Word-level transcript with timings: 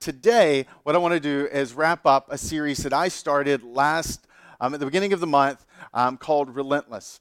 today, 0.00 0.66
what 0.82 0.94
I 0.94 0.98
want 0.98 1.12
to 1.12 1.20
do 1.20 1.46
is 1.52 1.74
wrap 1.74 2.06
up 2.06 2.26
a 2.32 2.38
series 2.38 2.78
that 2.78 2.92
I 2.92 3.08
started 3.08 3.62
last 3.62 4.26
um, 4.58 4.72
at 4.72 4.80
the 4.80 4.86
beginning 4.86 5.12
of 5.12 5.20
the 5.20 5.26
month 5.26 5.64
um, 5.92 6.16
called 6.16 6.54
Relentless. 6.56 7.20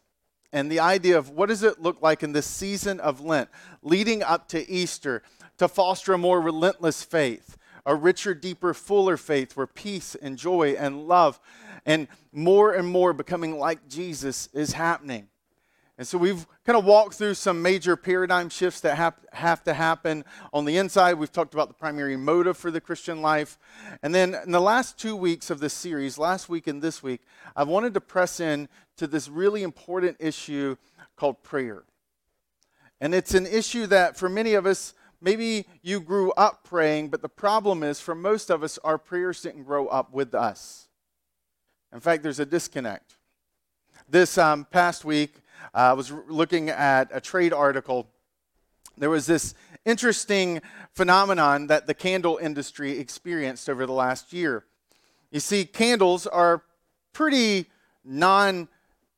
And 0.53 0.71
the 0.71 0.79
idea 0.79 1.17
of 1.17 1.29
what 1.29 1.49
does 1.49 1.61
it 1.61 1.81
look 1.81 2.01
like 2.01 2.23
in 2.23 2.31
this 2.31 2.45
season 2.45 2.99
of 3.01 3.21
Lent, 3.21 3.49
leading 3.83 4.23
up 4.23 4.47
to 4.49 4.67
Easter, 4.69 5.21
to 5.57 5.67
foster 5.67 6.13
a 6.13 6.17
more 6.17 6.39
relentless 6.39 7.03
faith, 7.03 7.57
a 7.85 7.93
richer, 7.93 8.33
deeper, 8.33 8.73
fuller 8.73 9.17
faith 9.17 9.57
where 9.57 9.67
peace 9.67 10.15
and 10.15 10.37
joy 10.37 10.69
and 10.79 11.07
love 11.07 11.39
and 11.85 12.07
more 12.31 12.73
and 12.73 12.87
more 12.87 13.11
becoming 13.11 13.59
like 13.59 13.87
Jesus 13.89 14.47
is 14.53 14.73
happening. 14.73 15.27
And 15.99 16.07
so 16.07 16.17
we've 16.17 16.47
kind 16.65 16.77
of 16.77 16.85
walked 16.85 17.15
through 17.15 17.33
some 17.33 17.61
major 17.61 17.97
paradigm 17.97 18.47
shifts 18.47 18.79
that 18.81 18.95
have, 18.95 19.15
have 19.33 19.65
to 19.65 19.73
happen 19.73 20.23
on 20.53 20.63
the 20.63 20.77
inside. 20.77 21.15
We've 21.15 21.29
talked 21.29 21.53
about 21.53 21.67
the 21.67 21.73
primary 21.73 22.15
motive 22.15 22.55
for 22.55 22.71
the 22.71 22.79
Christian 22.79 23.21
life. 23.21 23.59
And 24.01 24.15
then 24.15 24.33
in 24.33 24.53
the 24.53 24.61
last 24.61 24.97
two 24.97 25.13
weeks 25.13 25.49
of 25.49 25.59
this 25.59 25.73
series, 25.73 26.17
last 26.17 26.47
week 26.47 26.67
and 26.67 26.81
this 26.81 27.03
week, 27.03 27.19
I've 27.53 27.67
wanted 27.67 27.93
to 27.95 28.01
press 28.01 28.39
in 28.39 28.69
to 28.95 29.07
this 29.07 29.27
really 29.27 29.61
important 29.61 30.15
issue 30.21 30.77
called 31.17 31.43
prayer. 31.43 31.83
And 33.01 33.13
it's 33.13 33.33
an 33.33 33.45
issue 33.45 33.85
that 33.87 34.15
for 34.15 34.29
many 34.29 34.53
of 34.53 34.65
us, 34.65 34.93
maybe 35.19 35.65
you 35.81 35.99
grew 35.99 36.31
up 36.37 36.63
praying, 36.63 37.09
but 37.09 37.21
the 37.21 37.27
problem 37.27 37.83
is 37.83 37.99
for 37.99 38.15
most 38.15 38.49
of 38.49 38.63
us, 38.63 38.79
our 38.85 38.97
prayers 38.97 39.41
didn't 39.41 39.63
grow 39.63 39.87
up 39.87 40.13
with 40.13 40.33
us. 40.33 40.87
In 41.91 41.99
fact, 41.99 42.23
there's 42.23 42.39
a 42.39 42.45
disconnect. 42.45 43.17
This 44.07 44.37
um, 44.37 44.65
past 44.71 45.03
week, 45.03 45.41
uh, 45.73 45.77
I 45.77 45.93
was 45.93 46.11
looking 46.27 46.69
at 46.69 47.09
a 47.13 47.21
trade 47.21 47.53
article. 47.53 48.07
There 48.97 49.09
was 49.09 49.25
this 49.25 49.53
interesting 49.85 50.61
phenomenon 50.93 51.67
that 51.67 51.87
the 51.87 51.93
candle 51.93 52.37
industry 52.41 52.97
experienced 52.99 53.69
over 53.69 53.85
the 53.85 53.93
last 53.93 54.33
year. 54.33 54.65
You 55.31 55.39
see, 55.39 55.65
candles 55.65 56.27
are 56.27 56.63
pretty 57.13 57.67
non 58.03 58.67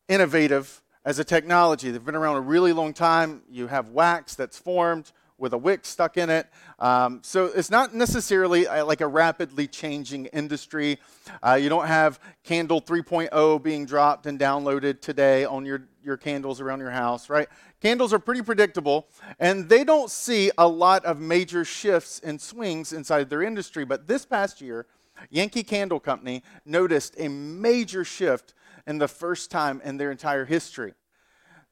innovative 0.08 0.82
as 1.06 1.20
a 1.20 1.24
technology. 1.24 1.90
They've 1.90 2.04
been 2.04 2.16
around 2.16 2.36
a 2.36 2.42
really 2.42 2.74
long 2.74 2.94
time. 2.94 3.42
You 3.50 3.68
have 3.68 3.90
wax 3.90 4.36
that's 4.36 4.58
formed 4.58 5.12
with 5.42 5.54
a 5.54 5.58
wick 5.58 5.84
stuck 5.84 6.18
in 6.18 6.30
it. 6.30 6.48
Um, 6.78 7.20
so 7.24 7.46
it's 7.46 7.72
not 7.72 7.96
necessarily 7.96 8.68
uh, 8.68 8.86
like 8.86 9.02
a 9.02 9.08
rapidly 9.08 9.68
changing 9.68 10.28
industry. 10.28 11.00
Uh, 11.42 11.54
you 11.54 11.68
don't 11.68 11.88
have 11.88 12.20
Candle 12.44 12.80
3.0 12.80 13.64
being 13.64 13.86
dropped 13.86 14.28
and 14.28 14.40
downloaded 14.40 15.02
today 15.02 15.44
on 15.44 15.66
your, 15.66 15.88
your 16.04 16.18
candles 16.18 16.60
around 16.62 16.80
your 16.80 16.92
house, 16.92 17.30
right? 17.30 17.48
Candles 17.82 18.14
are 18.14 18.20
pretty 18.20 18.42
predictable, 18.42 19.08
and 19.40 19.70
they 19.70 19.84
don't 19.84 20.10
see 20.10 20.52
a 20.58 20.68
lot 20.68 21.06
of 21.06 21.20
major 21.20 21.64
shifts 21.66 22.20
and 22.24 22.40
swings 22.40 22.94
inside 22.94 23.30
their 23.30 23.42
industry. 23.42 23.86
But 23.86 24.08
this 24.08 24.26
past 24.26 24.62
year, 24.62 24.86
Yankee 25.30 25.64
Candle 25.64 26.00
Company 26.00 26.44
noticed 26.66 27.16
a 27.18 27.28
major 27.28 28.04
shift 28.04 28.54
in 28.88 28.98
the 28.98 29.08
first 29.08 29.52
time 29.52 29.82
in 29.84 29.98
their 29.98 30.12
entire 30.12 30.46
history. 30.46 30.94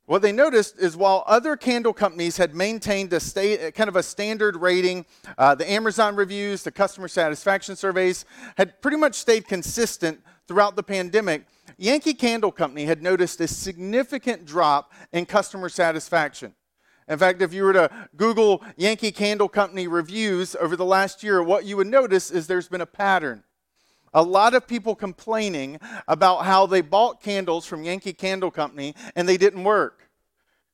What 0.05 0.23
they 0.23 0.31
noticed 0.31 0.79
is 0.79 0.97
while 0.97 1.23
other 1.27 1.55
candle 1.55 1.93
companies 1.93 2.37
had 2.37 2.55
maintained 2.55 3.13
a 3.13 3.71
kind 3.71 3.87
of 3.87 3.95
a 3.95 4.01
standard 4.01 4.55
rating, 4.55 5.05
uh, 5.37 5.53
the 5.53 5.69
Amazon 5.69 6.15
reviews, 6.15 6.63
the 6.63 6.71
customer 6.71 7.07
satisfaction 7.07 7.75
surveys 7.75 8.25
had 8.57 8.81
pretty 8.81 8.97
much 8.97 9.13
stayed 9.13 9.47
consistent 9.47 10.23
throughout 10.49 10.75
the 10.75 10.81
pandemic. 10.81 11.45
Yankee 11.77 12.15
Candle 12.15 12.51
Company 12.51 12.85
had 12.85 13.03
noticed 13.03 13.39
a 13.39 13.47
significant 13.47 14.45
drop 14.45 14.91
in 15.13 15.27
customer 15.27 15.69
satisfaction. 15.69 16.55
In 17.07 17.19
fact, 17.19 17.43
if 17.43 17.53
you 17.53 17.63
were 17.63 17.73
to 17.73 18.07
Google 18.17 18.63
Yankee 18.75 19.11
Candle 19.11 19.47
Company 19.47 19.87
reviews 19.87 20.55
over 20.55 20.75
the 20.75 20.85
last 20.85 21.21
year, 21.21 21.43
what 21.43 21.65
you 21.65 21.77
would 21.77 21.85
notice 21.85 22.31
is 22.31 22.47
there's 22.47 22.67
been 22.67 22.81
a 22.81 22.87
pattern. 22.87 23.43
A 24.11 24.23
lot 24.23 24.55
of 24.55 24.67
people 24.67 24.95
complaining 24.95 25.79
about 26.07 26.45
how 26.45 26.65
they 26.65 26.81
bought 26.81 27.21
candles 27.21 27.67
from 27.67 27.83
Yankee 27.83 28.13
Candle 28.13 28.49
Company 28.49 28.95
and 29.15 29.29
they 29.29 29.37
didn't 29.37 29.63
work. 29.63 30.08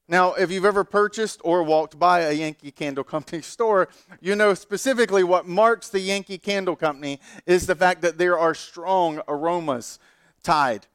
Now, 0.08 0.34
if 0.34 0.52
you've 0.52 0.66
ever 0.66 0.84
purchased 0.84 1.42
or 1.44 1.64
walked 1.64 1.98
by 1.98 2.22
a 2.22 2.32
Yankee 2.32 2.72
Candle 2.72 3.04
Company 3.04 3.42
store, 3.42 3.90
you 4.22 4.36
know 4.36 4.54
specifically 4.54 5.24
what 5.24 5.48
marks 5.48 5.90
the 5.90 6.00
Yankee 6.00 6.38
Candle 6.38 6.76
Company 6.76 7.20
is 7.46 7.66
the 7.66 7.76
fact 7.76 8.02
that 8.02 8.18
there 8.18 8.38
are 8.38 8.54
strong 8.54 9.22
aromas 9.28 10.00
tied 10.44 10.86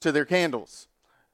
to 0.00 0.12
their 0.12 0.24
candles. 0.24 0.86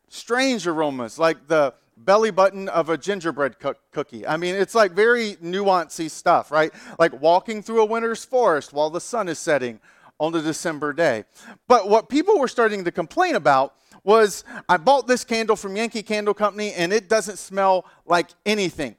Strange 0.08 0.66
aromas, 0.66 1.18
like 1.18 1.48
the 1.48 1.74
belly 1.96 2.30
button 2.30 2.68
of 2.68 2.88
a 2.90 2.98
gingerbread 2.98 3.56
cookie. 3.90 4.26
I 4.26 4.36
mean, 4.36 4.54
it's 4.54 4.74
like 4.74 4.92
very 4.92 5.36
nuancy 5.36 6.10
stuff, 6.10 6.50
right? 6.50 6.72
Like 6.98 7.20
walking 7.20 7.62
through 7.62 7.82
a 7.82 7.86
winter's 7.86 8.24
forest 8.24 8.72
while 8.72 8.90
the 8.90 9.00
sun 9.00 9.28
is 9.28 9.38
setting, 9.38 9.80
on 10.18 10.32
the 10.32 10.42
December 10.42 10.92
day. 10.92 11.24
But 11.68 11.88
what 11.88 12.08
people 12.08 12.38
were 12.38 12.48
starting 12.48 12.84
to 12.84 12.92
complain 12.92 13.34
about 13.34 13.74
was 14.04 14.44
I 14.68 14.76
bought 14.76 15.06
this 15.06 15.24
candle 15.24 15.56
from 15.56 15.76
Yankee 15.76 16.02
Candle 16.02 16.34
Company 16.34 16.72
and 16.72 16.92
it 16.92 17.08
doesn't 17.08 17.38
smell 17.38 17.84
like 18.06 18.30
anything. 18.44 18.96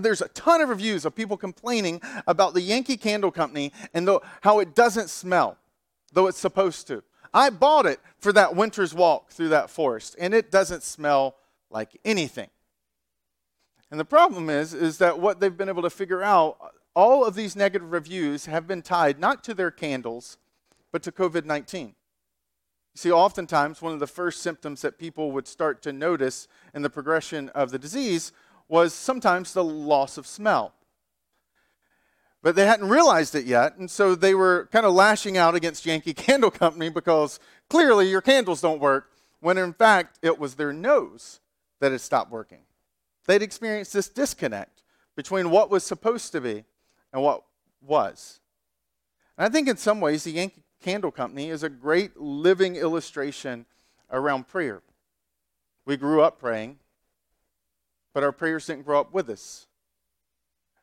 There's 0.00 0.22
a 0.22 0.28
ton 0.28 0.60
of 0.60 0.68
reviews 0.68 1.04
of 1.04 1.14
people 1.14 1.36
complaining 1.36 2.00
about 2.26 2.54
the 2.54 2.60
Yankee 2.60 2.96
Candle 2.96 3.30
Company 3.30 3.72
and 3.92 4.06
the, 4.06 4.20
how 4.42 4.58
it 4.60 4.74
doesn't 4.74 5.10
smell, 5.10 5.58
though 6.12 6.26
it's 6.26 6.38
supposed 6.38 6.86
to. 6.88 7.02
I 7.34 7.50
bought 7.50 7.84
it 7.86 8.00
for 8.18 8.32
that 8.32 8.56
winter's 8.56 8.94
walk 8.94 9.30
through 9.30 9.50
that 9.50 9.68
forest, 9.68 10.16
and 10.18 10.32
it 10.32 10.50
doesn't 10.50 10.82
smell 10.82 11.36
like 11.70 11.98
anything. 12.04 12.48
And 13.90 14.00
the 14.00 14.04
problem 14.04 14.48
is, 14.48 14.72
is 14.72 14.98
that 14.98 15.18
what 15.18 15.38
they've 15.40 15.56
been 15.56 15.68
able 15.68 15.82
to 15.82 15.90
figure 15.90 16.22
out 16.22 16.56
all 16.96 17.26
of 17.26 17.34
these 17.34 17.54
negative 17.54 17.92
reviews 17.92 18.46
have 18.46 18.66
been 18.66 18.80
tied 18.80 19.20
not 19.20 19.44
to 19.44 19.52
their 19.52 19.70
candles, 19.70 20.38
but 20.90 21.02
to 21.02 21.12
COVID 21.12 21.44
19. 21.44 21.88
You 21.88 21.94
see, 22.94 23.12
oftentimes, 23.12 23.82
one 23.82 23.92
of 23.92 24.00
the 24.00 24.06
first 24.06 24.40
symptoms 24.40 24.80
that 24.80 24.98
people 24.98 25.30
would 25.32 25.46
start 25.46 25.82
to 25.82 25.92
notice 25.92 26.48
in 26.74 26.80
the 26.80 26.88
progression 26.88 27.50
of 27.50 27.70
the 27.70 27.78
disease 27.78 28.32
was 28.66 28.94
sometimes 28.94 29.52
the 29.52 29.62
loss 29.62 30.16
of 30.16 30.26
smell. 30.26 30.72
But 32.42 32.56
they 32.56 32.66
hadn't 32.66 32.88
realized 32.88 33.34
it 33.34 33.44
yet, 33.44 33.76
and 33.76 33.90
so 33.90 34.14
they 34.14 34.34
were 34.34 34.68
kind 34.72 34.86
of 34.86 34.94
lashing 34.94 35.36
out 35.36 35.54
against 35.54 35.84
Yankee 35.84 36.14
Candle 36.14 36.50
Company 36.50 36.88
because 36.88 37.38
clearly 37.68 38.08
your 38.08 38.22
candles 38.22 38.62
don't 38.62 38.80
work, 38.80 39.10
when 39.40 39.58
in 39.58 39.74
fact 39.74 40.18
it 40.22 40.38
was 40.38 40.54
their 40.54 40.72
nose 40.72 41.40
that 41.80 41.92
had 41.92 42.00
stopped 42.00 42.30
working. 42.30 42.60
They'd 43.26 43.42
experienced 43.42 43.92
this 43.92 44.08
disconnect 44.08 44.82
between 45.14 45.50
what 45.50 45.70
was 45.70 45.84
supposed 45.84 46.32
to 46.32 46.40
be 46.40 46.64
and 47.12 47.22
what 47.22 47.42
was. 47.80 48.40
And 49.36 49.46
I 49.46 49.48
think 49.48 49.68
in 49.68 49.76
some 49.76 50.00
ways, 50.00 50.24
the 50.24 50.32
Yankee 50.32 50.62
Candle 50.82 51.10
Company 51.10 51.50
is 51.50 51.62
a 51.62 51.68
great 51.68 52.16
living 52.16 52.76
illustration 52.76 53.66
around 54.10 54.48
prayer. 54.48 54.82
We 55.84 55.96
grew 55.96 56.22
up 56.22 56.38
praying, 56.38 56.78
but 58.12 58.22
our 58.22 58.32
prayers 58.32 58.66
didn't 58.66 58.84
grow 58.84 59.00
up 59.00 59.12
with 59.12 59.28
us. 59.28 59.66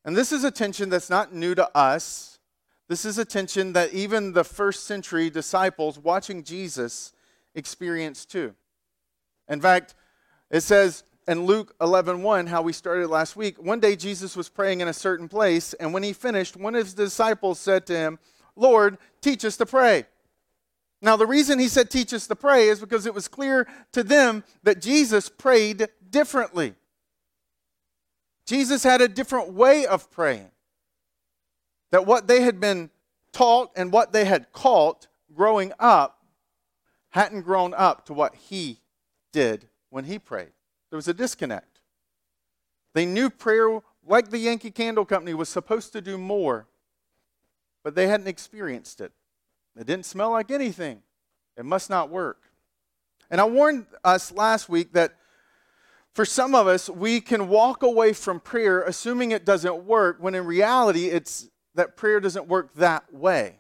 And 0.06 0.16
this 0.16 0.32
is 0.32 0.44
a 0.44 0.52
tension 0.52 0.90
that's 0.90 1.10
not 1.10 1.34
new 1.34 1.56
to 1.56 1.76
us. 1.78 2.40
This 2.90 3.06
is 3.06 3.18
a 3.18 3.26
tension 3.26 3.74
that 3.74 3.94
even 3.94 4.34
the 4.34 4.44
first 4.44 4.84
century 4.84 5.30
disciples 5.30 5.98
watching 5.98 6.44
Jesus 6.44 7.14
experienced 7.56 8.30
too. 8.30 8.54
In 9.48 9.62
fact, 9.62 9.96
it 10.52 10.62
says, 10.62 11.04
in 11.28 11.46
Luke 11.46 11.76
11:1, 11.80 12.48
how 12.48 12.62
we 12.62 12.74
started 12.74 13.08
last 13.08 13.36
week, 13.36 13.58
one 13.58 13.80
day 13.80 13.96
Jesus 13.96 14.36
was 14.36 14.50
praying 14.50 14.82
in 14.82 14.88
a 14.88 14.94
certain 14.94 15.28
place, 15.28 15.74
and 15.74 15.94
when 15.94 16.04
he 16.04 16.14
finished, 16.14 16.56
one 16.56 16.76
of 16.76 16.86
his 16.86 16.94
disciples 16.94 17.60
said 17.60 17.86
to 17.88 17.96
him, 17.96 18.20
"Lord, 18.56 18.98
teach 19.22 19.46
us 19.46 19.58
to 19.58 19.66
pray." 19.66 20.06
Now, 21.02 21.18
the 21.18 21.28
reason 21.28 21.60
he 21.60 21.68
said 21.68 21.90
teach 21.90 22.14
us 22.14 22.28
to 22.28 22.36
pray 22.36 22.70
is 22.70 22.80
because 22.80 23.06
it 23.06 23.14
was 23.14 23.28
clear 23.28 23.68
to 23.92 24.04
them 24.04 24.44
that 24.64 24.80
Jesus 24.80 25.28
prayed 25.28 25.90
differently. 26.10 26.76
Jesus 28.46 28.84
had 28.84 29.02
a 29.02 29.08
different 29.08 29.52
way 29.52 29.86
of 29.86 30.10
praying. 30.10 30.52
That 31.92 32.06
what 32.06 32.28
they 32.28 32.42
had 32.42 32.60
been 32.60 32.90
taught 33.34 33.72
and 33.76 33.92
what 33.92 34.14
they 34.14 34.26
had 34.26 34.52
caught 34.54 35.08
growing 35.34 35.74
up 35.78 36.26
hadn't 37.10 37.42
grown 37.42 37.74
up 37.74 38.06
to 38.06 38.14
what 38.14 38.36
he 38.36 38.82
did 39.32 39.70
when 39.90 40.06
he 40.06 40.18
prayed. 40.18 40.54
There 40.94 40.98
was 41.00 41.08
a 41.08 41.14
disconnect. 41.16 41.80
They 42.94 43.08
knew 43.08 43.32
prayer, 43.32 43.80
like 44.06 44.30
the 44.30 44.38
Yankee 44.38 44.70
Candle 44.70 45.06
Company, 45.06 45.34
was 45.34 45.50
supposed 45.50 45.92
to 45.94 46.02
do 46.02 46.20
more, 46.20 46.68
but 47.84 47.96
they 47.96 48.06
hadn't 48.06 48.28
experienced 48.28 49.02
it. 49.02 49.12
It 49.76 49.88
didn't 49.88 50.06
smell 50.06 50.30
like 50.30 50.52
anything. 50.52 51.02
It 51.58 51.66
must 51.66 51.90
not 51.90 52.12
work. 52.12 52.44
And 53.32 53.42
I 53.42 53.46
warned 53.46 53.88
us 54.04 54.32
last 54.32 54.70
week 54.70 54.94
that 54.94 55.16
for 56.14 56.26
some 56.26 56.54
of 56.54 56.68
us, 56.68 56.92
we 56.92 57.22
can 57.22 57.50
walk 57.50 57.82
away 57.82 58.14
from 58.14 58.40
prayer 58.40 58.84
assuming 58.84 59.32
it 59.32 59.46
doesn't 59.46 59.86
work, 59.86 60.18
when 60.20 60.36
in 60.36 60.46
reality, 60.46 61.08
it's 61.08 61.50
that 61.74 61.98
prayer 61.98 62.20
doesn't 62.20 62.48
work 62.48 62.72
that 62.76 63.12
way. 63.12 63.56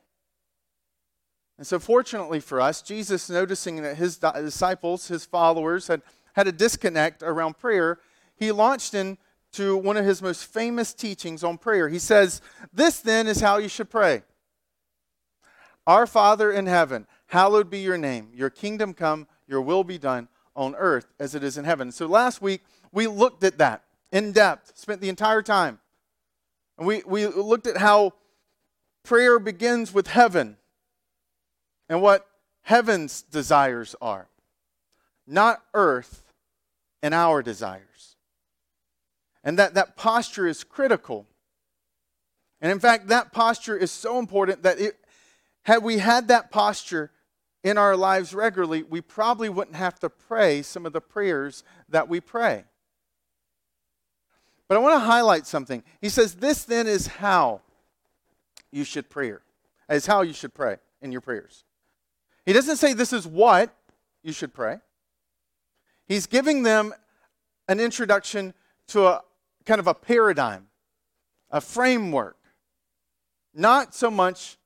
And 1.57 1.65
so, 1.65 1.79
fortunately 1.79 2.39
for 2.39 2.61
us, 2.61 2.83
Jesus, 2.83 3.27
noticing 3.27 3.81
that 3.81 3.97
his 3.97 4.19
disciples, 4.19 5.07
his 5.07 5.25
followers, 5.25 5.87
had 5.87 6.03
had 6.33 6.47
a 6.47 6.51
disconnect 6.51 7.23
around 7.23 7.57
prayer, 7.57 7.99
he 8.35 8.51
launched 8.51 8.93
into 8.93 9.77
one 9.77 9.97
of 9.97 10.05
his 10.05 10.21
most 10.21 10.45
famous 10.45 10.93
teachings 10.93 11.43
on 11.43 11.57
prayer. 11.57 11.89
He 11.89 11.99
says, 11.99 12.41
This 12.73 12.99
then 12.99 13.27
is 13.27 13.41
how 13.41 13.57
you 13.57 13.69
should 13.69 13.89
pray 13.89 14.23
Our 15.87 16.05
Father 16.05 16.51
in 16.51 16.65
heaven, 16.65 17.07
hallowed 17.27 17.69
be 17.69 17.79
your 17.79 17.97
name. 17.97 18.29
Your 18.33 18.49
kingdom 18.49 18.93
come, 18.93 19.27
your 19.47 19.61
will 19.61 19.83
be 19.83 19.97
done 19.97 20.27
on 20.55 20.75
earth 20.75 21.13
as 21.19 21.35
it 21.35 21.43
is 21.43 21.57
in 21.57 21.65
heaven. 21.65 21.91
So 21.91 22.05
last 22.05 22.41
week, 22.41 22.61
we 22.91 23.07
looked 23.07 23.43
at 23.43 23.57
that 23.57 23.83
in 24.11 24.31
depth, 24.31 24.73
spent 24.75 25.01
the 25.01 25.09
entire 25.09 25.41
time. 25.41 25.79
And 26.77 26.87
we, 26.87 27.03
we 27.05 27.27
looked 27.27 27.67
at 27.67 27.77
how 27.77 28.13
prayer 29.03 29.39
begins 29.39 29.93
with 29.93 30.07
heaven 30.07 30.57
and 31.89 32.01
what 32.01 32.27
heaven's 32.61 33.21
desires 33.23 33.95
are, 34.01 34.27
not 35.27 35.63
earth 35.73 36.22
and 37.03 37.13
our 37.13 37.43
desires. 37.43 38.15
And 39.43 39.59
that, 39.59 39.75
that 39.75 39.97
posture 39.97 40.47
is 40.47 40.63
critical. 40.63 41.27
And 42.61 42.71
in 42.71 42.79
fact, 42.79 43.09
that 43.09 43.33
posture 43.33 43.77
is 43.77 43.91
so 43.91 44.17
important 44.17 44.63
that 44.63 44.79
it, 44.79 44.97
had 45.63 45.83
we 45.83 45.97
had 45.97 46.29
that 46.29 46.49
posture 46.49 47.11
in 47.61 47.77
our 47.77 47.95
lives 47.95 48.33
regularly, 48.33 48.83
we 48.83 49.01
probably 49.01 49.49
wouldn't 49.49 49.75
have 49.75 49.99
to 49.99 50.09
pray 50.09 50.61
some 50.61 50.85
of 50.85 50.93
the 50.93 51.01
prayers 51.01 51.63
that 51.89 52.07
we 52.07 52.21
pray. 52.21 52.63
But 54.69 54.77
I 54.77 54.79
want 54.79 54.95
to 54.95 54.99
highlight 54.99 55.45
something. 55.45 55.83
He 55.99 56.09
says, 56.09 56.35
This 56.35 56.63
then 56.63 56.87
is 56.87 57.07
how 57.07 57.61
you 58.71 58.85
should 58.85 59.09
pray. 59.09 59.33
Is 59.89 60.05
how 60.05 60.21
you 60.21 60.33
should 60.33 60.53
pray 60.53 60.77
in 61.01 61.11
your 61.11 61.21
prayers. 61.21 61.65
He 62.45 62.53
doesn't 62.53 62.77
say 62.77 62.93
this 62.93 63.13
is 63.13 63.27
what 63.27 63.75
you 64.23 64.31
should 64.31 64.53
pray. 64.53 64.77
He's 66.07 66.27
giving 66.27 66.63
them 66.63 66.93
an 67.67 67.79
introduction 67.79 68.53
to 68.87 69.07
a 69.07 69.21
kind 69.65 69.79
of 69.79 69.87
a 69.87 69.93
paradigm, 69.93 70.67
a 71.49 71.61
framework, 71.61 72.37
not 73.53 73.95
so 73.95 74.11
much 74.11 74.57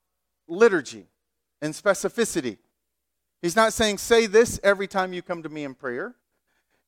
liturgy 0.48 1.06
and 1.62 1.74
specificity. 1.74 2.58
He's 3.42 3.56
not 3.56 3.74
saying, 3.74 4.00
say 4.00 4.26
this 4.26 4.60
every 4.64 4.88
time 4.88 5.14
you 5.14 5.22
come 5.22 5.44
to 5.44 5.50
me 5.50 5.64
in 5.64 5.76
prayer. 5.76 6.16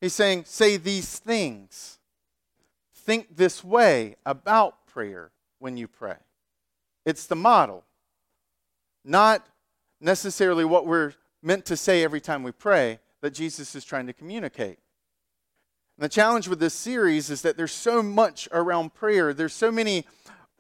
He's 0.01 0.13
saying, 0.13 0.45
say 0.45 0.77
these 0.77 1.19
things. 1.19 1.99
Think 2.93 3.35
this 3.35 3.63
way 3.63 4.15
about 4.25 4.87
prayer 4.87 5.31
when 5.59 5.77
you 5.77 5.87
pray. 5.87 6.15
It's 7.05 7.27
the 7.27 7.35
model, 7.35 7.83
not 9.03 9.45
necessarily 9.99 10.65
what 10.65 10.85
we're 10.85 11.13
meant 11.41 11.65
to 11.65 11.77
say 11.77 12.03
every 12.03 12.21
time 12.21 12.43
we 12.43 12.51
pray 12.51 12.99
that 13.21 13.33
Jesus 13.33 13.75
is 13.75 13.85
trying 13.85 14.07
to 14.07 14.13
communicate. 14.13 14.79
And 15.97 16.05
the 16.05 16.09
challenge 16.09 16.47
with 16.47 16.59
this 16.59 16.73
series 16.73 17.29
is 17.29 17.41
that 17.41 17.57
there's 17.57 17.73
so 17.73 18.01
much 18.01 18.47
around 18.51 18.93
prayer. 18.93 19.33
There's 19.33 19.53
so 19.53 19.71
many 19.71 20.05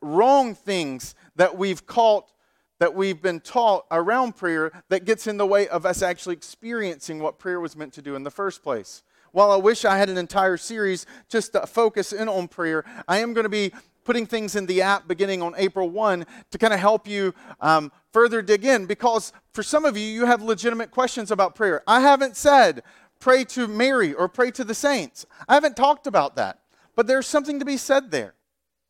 wrong 0.01 0.53
things 0.55 1.15
that 1.35 1.57
we've 1.57 1.85
caught, 1.85 2.31
that 2.79 2.93
we've 2.93 3.21
been 3.21 3.39
taught 3.39 3.85
around 3.91 4.35
prayer 4.35 4.71
that 4.89 5.05
gets 5.05 5.27
in 5.27 5.37
the 5.37 5.45
way 5.45 5.67
of 5.67 5.85
us 5.85 6.01
actually 6.01 6.33
experiencing 6.33 7.19
what 7.19 7.39
prayer 7.39 7.59
was 7.59 7.75
meant 7.75 7.93
to 7.93 8.01
do 8.01 8.15
in 8.15 8.23
the 8.23 8.31
first 8.31 8.63
place. 8.63 9.03
While 9.31 9.51
I 9.51 9.57
wish 9.57 9.85
I 9.85 9.97
had 9.97 10.09
an 10.09 10.17
entire 10.17 10.57
series 10.57 11.05
just 11.29 11.53
to 11.53 11.65
focus 11.67 12.11
in 12.11 12.27
on 12.27 12.47
prayer, 12.47 12.83
I 13.07 13.19
am 13.19 13.33
going 13.33 13.43
to 13.43 13.49
be 13.49 13.71
putting 14.09 14.25
things 14.25 14.55
in 14.55 14.65
the 14.65 14.81
app 14.81 15.07
beginning 15.07 15.39
on 15.39 15.53
April 15.55 15.87
1 15.87 16.25
to 16.49 16.57
kind 16.57 16.73
of 16.73 16.79
help 16.79 17.07
you 17.07 17.31
um, 17.61 17.91
further 18.11 18.41
dig 18.41 18.65
in 18.65 18.87
because 18.87 19.31
for 19.53 19.61
some 19.61 19.85
of 19.85 19.95
you, 19.95 20.03
you 20.03 20.25
have 20.25 20.41
legitimate 20.41 20.89
questions 20.89 21.29
about 21.29 21.53
prayer. 21.53 21.83
I 21.85 21.99
haven't 21.99 22.35
said 22.35 22.81
pray 23.19 23.43
to 23.43 23.67
Mary 23.67 24.11
or 24.15 24.27
pray 24.27 24.49
to 24.49 24.63
the 24.63 24.73
saints, 24.73 25.27
I 25.47 25.53
haven't 25.53 25.75
talked 25.75 26.07
about 26.07 26.35
that, 26.37 26.57
but 26.95 27.05
there's 27.05 27.27
something 27.27 27.59
to 27.59 27.65
be 27.65 27.77
said 27.77 28.09
there. 28.09 28.33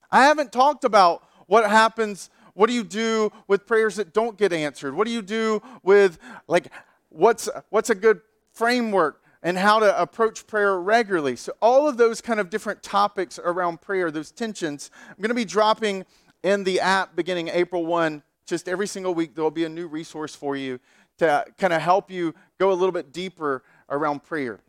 I 0.09 0.23
haven't 0.23 0.53
talked 0.53 0.85
about 0.85 1.27
what 1.47 1.69
happens. 1.69 2.29
What 2.53 2.67
do 2.67 2.73
you 2.73 2.85
do 2.85 3.29
with 3.45 3.67
prayers 3.67 3.97
that 3.97 4.13
don't 4.13 4.37
get 4.37 4.53
answered? 4.53 4.95
What 4.95 5.05
do 5.05 5.11
you 5.11 5.21
do 5.21 5.61
with, 5.83 6.17
like, 6.47 6.71
what's, 7.09 7.49
what's 7.71 7.89
a 7.89 7.95
good 7.95 8.21
framework 8.53 9.18
and 9.41 9.57
how 9.57 9.79
to 9.79 10.01
approach 10.01 10.47
prayer 10.47 10.79
regularly. 10.79 11.35
So, 11.35 11.53
all 11.61 11.87
of 11.87 11.97
those 11.97 12.21
kind 12.21 12.39
of 12.39 12.49
different 12.49 12.83
topics 12.83 13.39
around 13.39 13.81
prayer, 13.81 14.11
those 14.11 14.31
tensions, 14.31 14.91
I'm 15.09 15.17
going 15.17 15.29
to 15.29 15.35
be 15.35 15.45
dropping 15.45 16.05
in 16.43 16.63
the 16.63 16.79
app 16.79 17.15
beginning 17.15 17.49
April 17.49 17.85
1. 17.85 18.23
Just 18.45 18.67
every 18.67 18.87
single 18.87 19.13
week, 19.13 19.35
there 19.35 19.43
will 19.43 19.51
be 19.51 19.65
a 19.65 19.69
new 19.69 19.87
resource 19.87 20.33
for 20.33 20.55
you 20.55 20.79
to 21.19 21.45
kind 21.57 21.73
of 21.73 21.81
help 21.81 22.09
you 22.09 22.33
go 22.57 22.71
a 22.71 22.73
little 22.73 22.91
bit 22.91 23.11
deeper 23.11 23.63
around 23.89 24.23
prayer. 24.23 24.59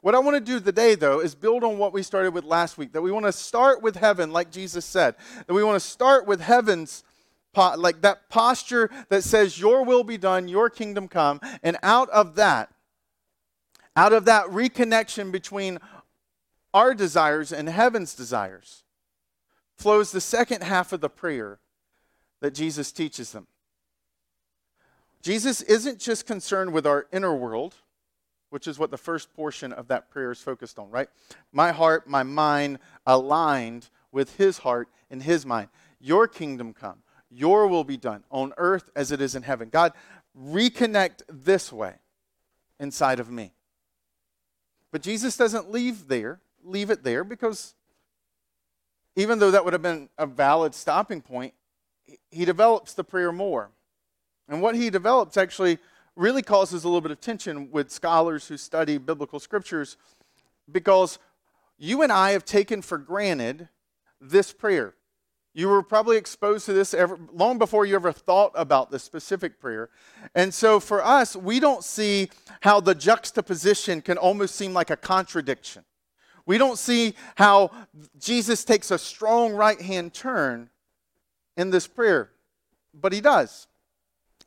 What 0.00 0.14
I 0.14 0.18
want 0.18 0.36
to 0.36 0.40
do 0.40 0.58
today, 0.58 0.94
though, 0.94 1.20
is 1.20 1.34
build 1.34 1.62
on 1.62 1.76
what 1.76 1.92
we 1.92 2.02
started 2.02 2.32
with 2.32 2.44
last 2.44 2.78
week. 2.78 2.92
That 2.92 3.02
we 3.02 3.12
want 3.12 3.26
to 3.26 3.32
start 3.32 3.82
with 3.82 3.96
heaven, 3.96 4.32
like 4.32 4.50
Jesus 4.50 4.86
said. 4.86 5.14
That 5.46 5.52
we 5.52 5.62
want 5.62 5.80
to 5.80 5.86
start 5.86 6.26
with 6.26 6.40
heaven's 6.40 7.04
like 7.54 8.00
that 8.02 8.28
posture 8.28 8.90
that 9.08 9.24
says, 9.24 9.60
Your 9.60 9.84
will 9.84 10.04
be 10.04 10.16
done, 10.16 10.48
your 10.48 10.70
kingdom 10.70 11.08
come. 11.08 11.40
And 11.62 11.76
out 11.82 12.08
of 12.10 12.36
that, 12.36 12.70
out 13.96 14.12
of 14.12 14.24
that 14.26 14.46
reconnection 14.46 15.32
between 15.32 15.78
our 16.72 16.94
desires 16.94 17.52
and 17.52 17.68
heaven's 17.68 18.14
desires 18.14 18.84
flows 19.76 20.12
the 20.12 20.20
second 20.20 20.62
half 20.62 20.92
of 20.92 21.00
the 21.00 21.08
prayer 21.08 21.58
that 22.40 22.54
Jesus 22.54 22.92
teaches 22.92 23.32
them. 23.32 23.46
Jesus 25.22 25.60
isn't 25.62 25.98
just 25.98 26.26
concerned 26.26 26.72
with 26.72 26.86
our 26.86 27.06
inner 27.12 27.34
world, 27.34 27.74
which 28.50 28.66
is 28.66 28.78
what 28.78 28.90
the 28.90 28.96
first 28.96 29.32
portion 29.34 29.72
of 29.72 29.88
that 29.88 30.10
prayer 30.10 30.30
is 30.30 30.40
focused 30.40 30.78
on, 30.78 30.90
right? 30.90 31.08
My 31.52 31.72
heart, 31.72 32.08
my 32.08 32.22
mind 32.22 32.78
aligned 33.06 33.90
with 34.12 34.36
his 34.36 34.58
heart 34.58 34.88
and 35.10 35.22
his 35.22 35.44
mind. 35.44 35.68
Your 36.00 36.26
kingdom 36.26 36.72
come, 36.72 37.02
your 37.30 37.66
will 37.66 37.84
be 37.84 37.96
done 37.96 38.24
on 38.30 38.52
earth 38.56 38.90
as 38.96 39.12
it 39.12 39.20
is 39.20 39.34
in 39.34 39.42
heaven. 39.42 39.68
God, 39.68 39.92
reconnect 40.38 41.22
this 41.28 41.72
way 41.72 41.94
inside 42.78 43.20
of 43.20 43.30
me. 43.30 43.52
But 44.92 45.02
Jesus 45.02 45.36
doesn't 45.36 45.70
leave 45.70 46.08
there, 46.08 46.40
leave 46.62 46.90
it 46.90 47.04
there 47.04 47.24
because 47.24 47.74
even 49.16 49.38
though 49.38 49.50
that 49.50 49.64
would 49.64 49.72
have 49.72 49.82
been 49.82 50.08
a 50.18 50.26
valid 50.26 50.74
stopping 50.74 51.20
point, 51.20 51.54
he 52.30 52.44
develops 52.44 52.94
the 52.94 53.04
prayer 53.04 53.32
more. 53.32 53.70
And 54.48 54.60
what 54.60 54.74
he 54.74 54.90
develops 54.90 55.36
actually 55.36 55.78
really 56.16 56.42
causes 56.42 56.84
a 56.84 56.88
little 56.88 57.00
bit 57.00 57.12
of 57.12 57.20
tension 57.20 57.70
with 57.70 57.90
scholars 57.90 58.48
who 58.48 58.56
study 58.56 58.98
biblical 58.98 59.38
scriptures 59.38 59.96
because 60.70 61.18
you 61.78 62.02
and 62.02 62.12
I 62.12 62.32
have 62.32 62.44
taken 62.44 62.82
for 62.82 62.98
granted 62.98 63.68
this 64.20 64.52
prayer. 64.52 64.94
You 65.52 65.68
were 65.68 65.82
probably 65.82 66.16
exposed 66.16 66.66
to 66.66 66.72
this 66.72 66.94
ever, 66.94 67.18
long 67.32 67.58
before 67.58 67.84
you 67.84 67.96
ever 67.96 68.12
thought 68.12 68.52
about 68.54 68.90
this 68.90 69.02
specific 69.02 69.60
prayer. 69.60 69.90
And 70.34 70.54
so 70.54 70.78
for 70.78 71.04
us, 71.04 71.34
we 71.34 71.58
don't 71.58 71.82
see 71.82 72.30
how 72.60 72.80
the 72.80 72.94
juxtaposition 72.94 74.00
can 74.00 74.16
almost 74.16 74.54
seem 74.54 74.72
like 74.72 74.90
a 74.90 74.96
contradiction. 74.96 75.84
We 76.46 76.56
don't 76.56 76.78
see 76.78 77.14
how 77.34 77.70
Jesus 78.18 78.64
takes 78.64 78.90
a 78.90 78.98
strong 78.98 79.52
right 79.52 79.80
hand 79.80 80.14
turn 80.14 80.70
in 81.56 81.70
this 81.70 81.86
prayer, 81.86 82.30
but 82.94 83.12
he 83.12 83.20
does. 83.20 83.66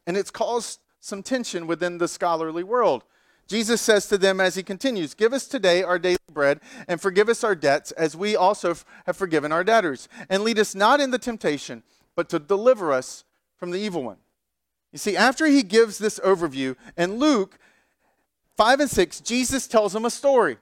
And 0.07 0.15
it's 0.15 0.31
caused 0.31 0.79
some 1.00 1.22
tension 1.22 1.67
within 1.67 1.98
the 1.98 2.07
scholarly 2.07 2.63
world. 2.63 3.03
Jesus 3.47 3.81
says 3.81 4.07
to 4.07 4.17
them 4.17 4.39
as 4.39 4.55
he 4.55 4.63
continues, 4.63 5.13
Give 5.13 5.33
us 5.33 5.47
today 5.47 5.83
our 5.83 6.00
daily 6.00 6.17
bread, 6.31 6.59
and 6.88 7.00
forgive 7.00 7.29
us 7.29 7.43
our 7.43 7.55
debts, 7.55 7.91
as 7.91 8.15
we 8.15 8.35
also 8.35 8.75
have 9.05 9.17
forgiven 9.17 9.51
our 9.51 9.63
debtors. 9.63 10.07
And 10.29 10.43
lead 10.43 10.59
us 10.59 10.73
not 10.73 11.00
into 11.00 11.12
the 11.12 11.23
temptation, 11.23 11.83
but 12.15 12.29
to 12.29 12.39
deliver 12.39 12.91
us 12.91 13.23
from 13.57 13.71
the 13.71 13.79
evil 13.79 14.03
one. 14.03 14.17
You 14.91 15.00
see, 15.00 15.17
after 15.17 15.45
he 15.47 15.63
gives 15.63 15.97
this 15.97 16.19
overview, 16.19 16.75
in 16.97 17.17
Luke 17.17 17.57
5 18.57 18.81
and 18.81 18.89
6, 18.89 19.21
Jesus 19.21 19.67
tells 19.67 19.93
them 19.93 20.05
a 20.05 20.09
story. 20.09 20.57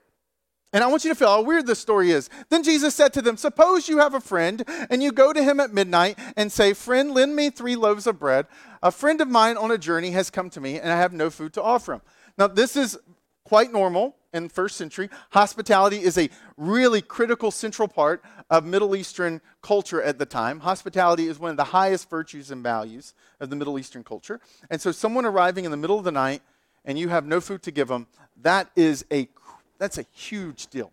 And 0.73 0.83
I 0.83 0.87
want 0.87 1.03
you 1.03 1.09
to 1.11 1.15
feel 1.15 1.27
how 1.27 1.41
weird 1.41 1.67
this 1.67 1.79
story 1.79 2.11
is. 2.11 2.29
Then 2.49 2.63
Jesus 2.63 2.95
said 2.95 3.11
to 3.13 3.21
them, 3.21 3.35
Suppose 3.35 3.89
you 3.89 3.97
have 3.97 4.13
a 4.13 4.21
friend, 4.21 4.63
and 4.89 5.03
you 5.03 5.11
go 5.11 5.33
to 5.33 5.43
him 5.43 5.59
at 5.59 5.73
midnight 5.73 6.17
and 6.37 6.49
say, 6.49 6.73
Friend, 6.73 7.13
lend 7.13 7.35
me 7.35 7.49
three 7.49 7.75
loaves 7.75 8.07
of 8.07 8.19
bread. 8.19 8.47
A 8.81 8.91
friend 8.91 9.19
of 9.19 9.27
mine 9.27 9.57
on 9.57 9.69
a 9.69 9.77
journey 9.77 10.11
has 10.11 10.29
come 10.29 10.49
to 10.51 10.61
me, 10.61 10.79
and 10.79 10.89
I 10.89 10.97
have 10.97 11.11
no 11.11 11.29
food 11.29 11.51
to 11.53 11.61
offer 11.61 11.93
him. 11.93 12.01
Now, 12.41 12.47
this 12.47 12.75
is 12.75 12.97
quite 13.43 13.71
normal 13.71 14.15
in 14.33 14.49
first 14.49 14.75
century. 14.75 15.11
Hospitality 15.29 16.01
is 16.01 16.17
a 16.17 16.27
really 16.57 16.99
critical 16.99 17.51
central 17.51 17.87
part 17.87 18.23
of 18.49 18.65
Middle 18.65 18.95
Eastern 18.95 19.41
culture 19.61 20.01
at 20.01 20.17
the 20.17 20.25
time. 20.25 20.61
Hospitality 20.61 21.27
is 21.27 21.37
one 21.37 21.51
of 21.51 21.57
the 21.57 21.65
highest 21.65 22.09
virtues 22.09 22.49
and 22.49 22.63
values 22.63 23.13
of 23.39 23.51
the 23.51 23.55
Middle 23.55 23.77
Eastern 23.77 24.03
culture. 24.03 24.41
And 24.71 24.81
so 24.81 24.91
someone 24.91 25.23
arriving 25.23 25.65
in 25.65 25.71
the 25.71 25.77
middle 25.77 25.99
of 25.99 26.03
the 26.03 26.11
night 26.11 26.41
and 26.83 26.97
you 26.97 27.09
have 27.09 27.27
no 27.27 27.41
food 27.41 27.61
to 27.61 27.69
give 27.69 27.89
them, 27.89 28.07
that 28.41 28.71
is 28.75 29.05
a 29.11 29.29
that's 29.77 29.99
a 29.99 30.05
huge 30.11 30.65
deal. 30.65 30.91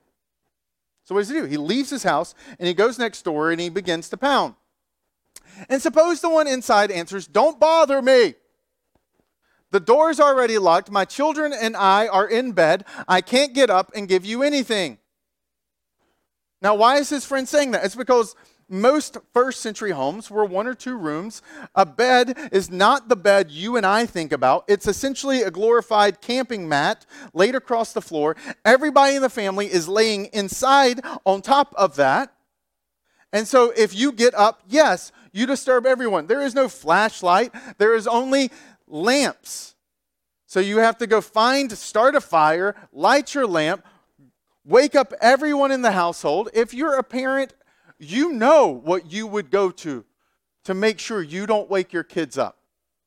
So 1.04 1.14
what 1.14 1.22
does 1.22 1.30
he 1.30 1.34
do? 1.34 1.44
He 1.44 1.56
leaves 1.56 1.88
his 1.88 2.02
house 2.02 2.34
and 2.58 2.68
he 2.68 2.74
goes 2.74 2.98
next 2.98 3.22
door 3.22 3.50
and 3.50 3.58
he 3.58 3.70
begins 3.70 4.10
to 4.10 4.18
pound. 4.18 4.54
And 5.70 5.80
suppose 5.80 6.20
the 6.20 6.28
one 6.28 6.46
inside 6.46 6.90
answers, 6.90 7.26
"Don't 7.26 7.58
bother 7.58 8.02
me." 8.02 8.34
The 9.70 9.80
door's 9.80 10.18
already 10.18 10.58
locked. 10.58 10.90
My 10.90 11.04
children 11.04 11.52
and 11.52 11.76
I 11.76 12.08
are 12.08 12.28
in 12.28 12.52
bed. 12.52 12.84
I 13.06 13.20
can't 13.20 13.54
get 13.54 13.70
up 13.70 13.92
and 13.94 14.08
give 14.08 14.24
you 14.24 14.42
anything. 14.42 14.98
Now, 16.60 16.74
why 16.74 16.96
is 16.96 17.08
his 17.08 17.24
friend 17.24 17.48
saying 17.48 17.72
that? 17.72 17.84
It's 17.84 17.94
because 17.94 18.34
most 18.68 19.16
first 19.32 19.60
century 19.60 19.92
homes 19.92 20.30
were 20.30 20.44
one 20.44 20.66
or 20.66 20.74
two 20.74 20.96
rooms. 20.96 21.40
A 21.74 21.86
bed 21.86 22.36
is 22.52 22.70
not 22.70 23.08
the 23.08 23.16
bed 23.16 23.50
you 23.50 23.76
and 23.76 23.86
I 23.86 24.06
think 24.06 24.32
about. 24.32 24.64
It's 24.68 24.86
essentially 24.86 25.42
a 25.42 25.50
glorified 25.50 26.20
camping 26.20 26.68
mat 26.68 27.06
laid 27.32 27.54
across 27.54 27.92
the 27.92 28.02
floor. 28.02 28.36
Everybody 28.64 29.16
in 29.16 29.22
the 29.22 29.30
family 29.30 29.72
is 29.72 29.88
laying 29.88 30.26
inside 30.26 31.00
on 31.24 31.40
top 31.40 31.74
of 31.76 31.96
that. 31.96 32.32
And 33.32 33.46
so 33.46 33.72
if 33.76 33.94
you 33.94 34.12
get 34.12 34.34
up, 34.34 34.62
yes, 34.68 35.12
you 35.32 35.46
disturb 35.46 35.86
everyone. 35.86 36.26
There 36.26 36.42
is 36.42 36.54
no 36.54 36.68
flashlight, 36.68 37.54
there 37.78 37.94
is 37.94 38.06
only 38.06 38.50
lamps. 38.88 39.74
So 40.46 40.60
you 40.60 40.78
have 40.78 40.98
to 40.98 41.06
go 41.06 41.20
find, 41.20 41.70
start 41.72 42.14
a 42.14 42.20
fire, 42.20 42.74
light 42.92 43.34
your 43.34 43.46
lamp, 43.46 43.84
wake 44.64 44.94
up 44.94 45.12
everyone 45.20 45.70
in 45.72 45.82
the 45.82 45.92
household. 45.92 46.48
If 46.54 46.72
you're 46.72 46.96
a 46.96 47.02
parent 47.02 47.52
you 47.98 48.32
know 48.32 48.68
what 48.68 49.12
you 49.12 49.26
would 49.26 49.50
go 49.50 49.70
to 49.70 50.04
to 50.64 50.74
make 50.74 50.98
sure 50.98 51.22
you 51.22 51.46
don't 51.46 51.68
wake 51.68 51.92
your 51.92 52.04
kids 52.04 52.38
up, 52.38 52.58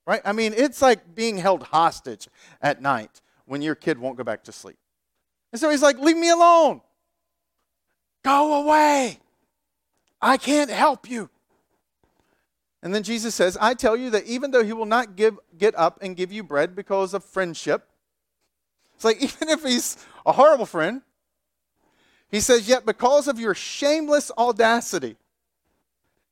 right? 0.05 0.21
I 0.25 0.33
mean, 0.33 0.53
it's 0.55 0.81
like 0.81 1.15
being 1.15 1.37
held 1.37 1.63
hostage 1.63 2.27
at 2.61 2.81
night 2.81 3.21
when 3.45 3.61
your 3.61 3.75
kid 3.75 3.97
won't 3.97 4.17
go 4.17 4.23
back 4.23 4.43
to 4.45 4.51
sleep. 4.51 4.77
And 5.51 5.59
so 5.59 5.69
he's 5.69 5.81
like, 5.81 5.97
Leave 5.97 6.17
me 6.17 6.29
alone. 6.29 6.81
Go 8.23 8.63
away. 8.63 9.19
I 10.21 10.37
can't 10.37 10.69
help 10.69 11.09
you. 11.09 11.29
And 12.83 12.95
then 12.95 13.03
Jesus 13.03 13.35
says, 13.35 13.57
I 13.61 13.73
tell 13.73 13.95
you 13.95 14.09
that 14.11 14.25
even 14.25 14.51
though 14.51 14.63
he 14.63 14.73
will 14.73 14.85
not 14.85 15.15
give, 15.15 15.37
get 15.57 15.75
up 15.77 15.99
and 16.01 16.15
give 16.15 16.31
you 16.31 16.43
bread 16.43 16.75
because 16.75 17.13
of 17.13 17.23
friendship, 17.23 17.87
it's 18.95 19.05
like 19.05 19.17
even 19.21 19.49
if 19.49 19.63
he's 19.63 19.97
a 20.25 20.31
horrible 20.31 20.65
friend, 20.65 21.01
he 22.29 22.39
says, 22.39 22.67
Yet 22.67 22.85
because 22.85 23.27
of 23.27 23.39
your 23.39 23.53
shameless 23.53 24.31
audacity, 24.37 25.17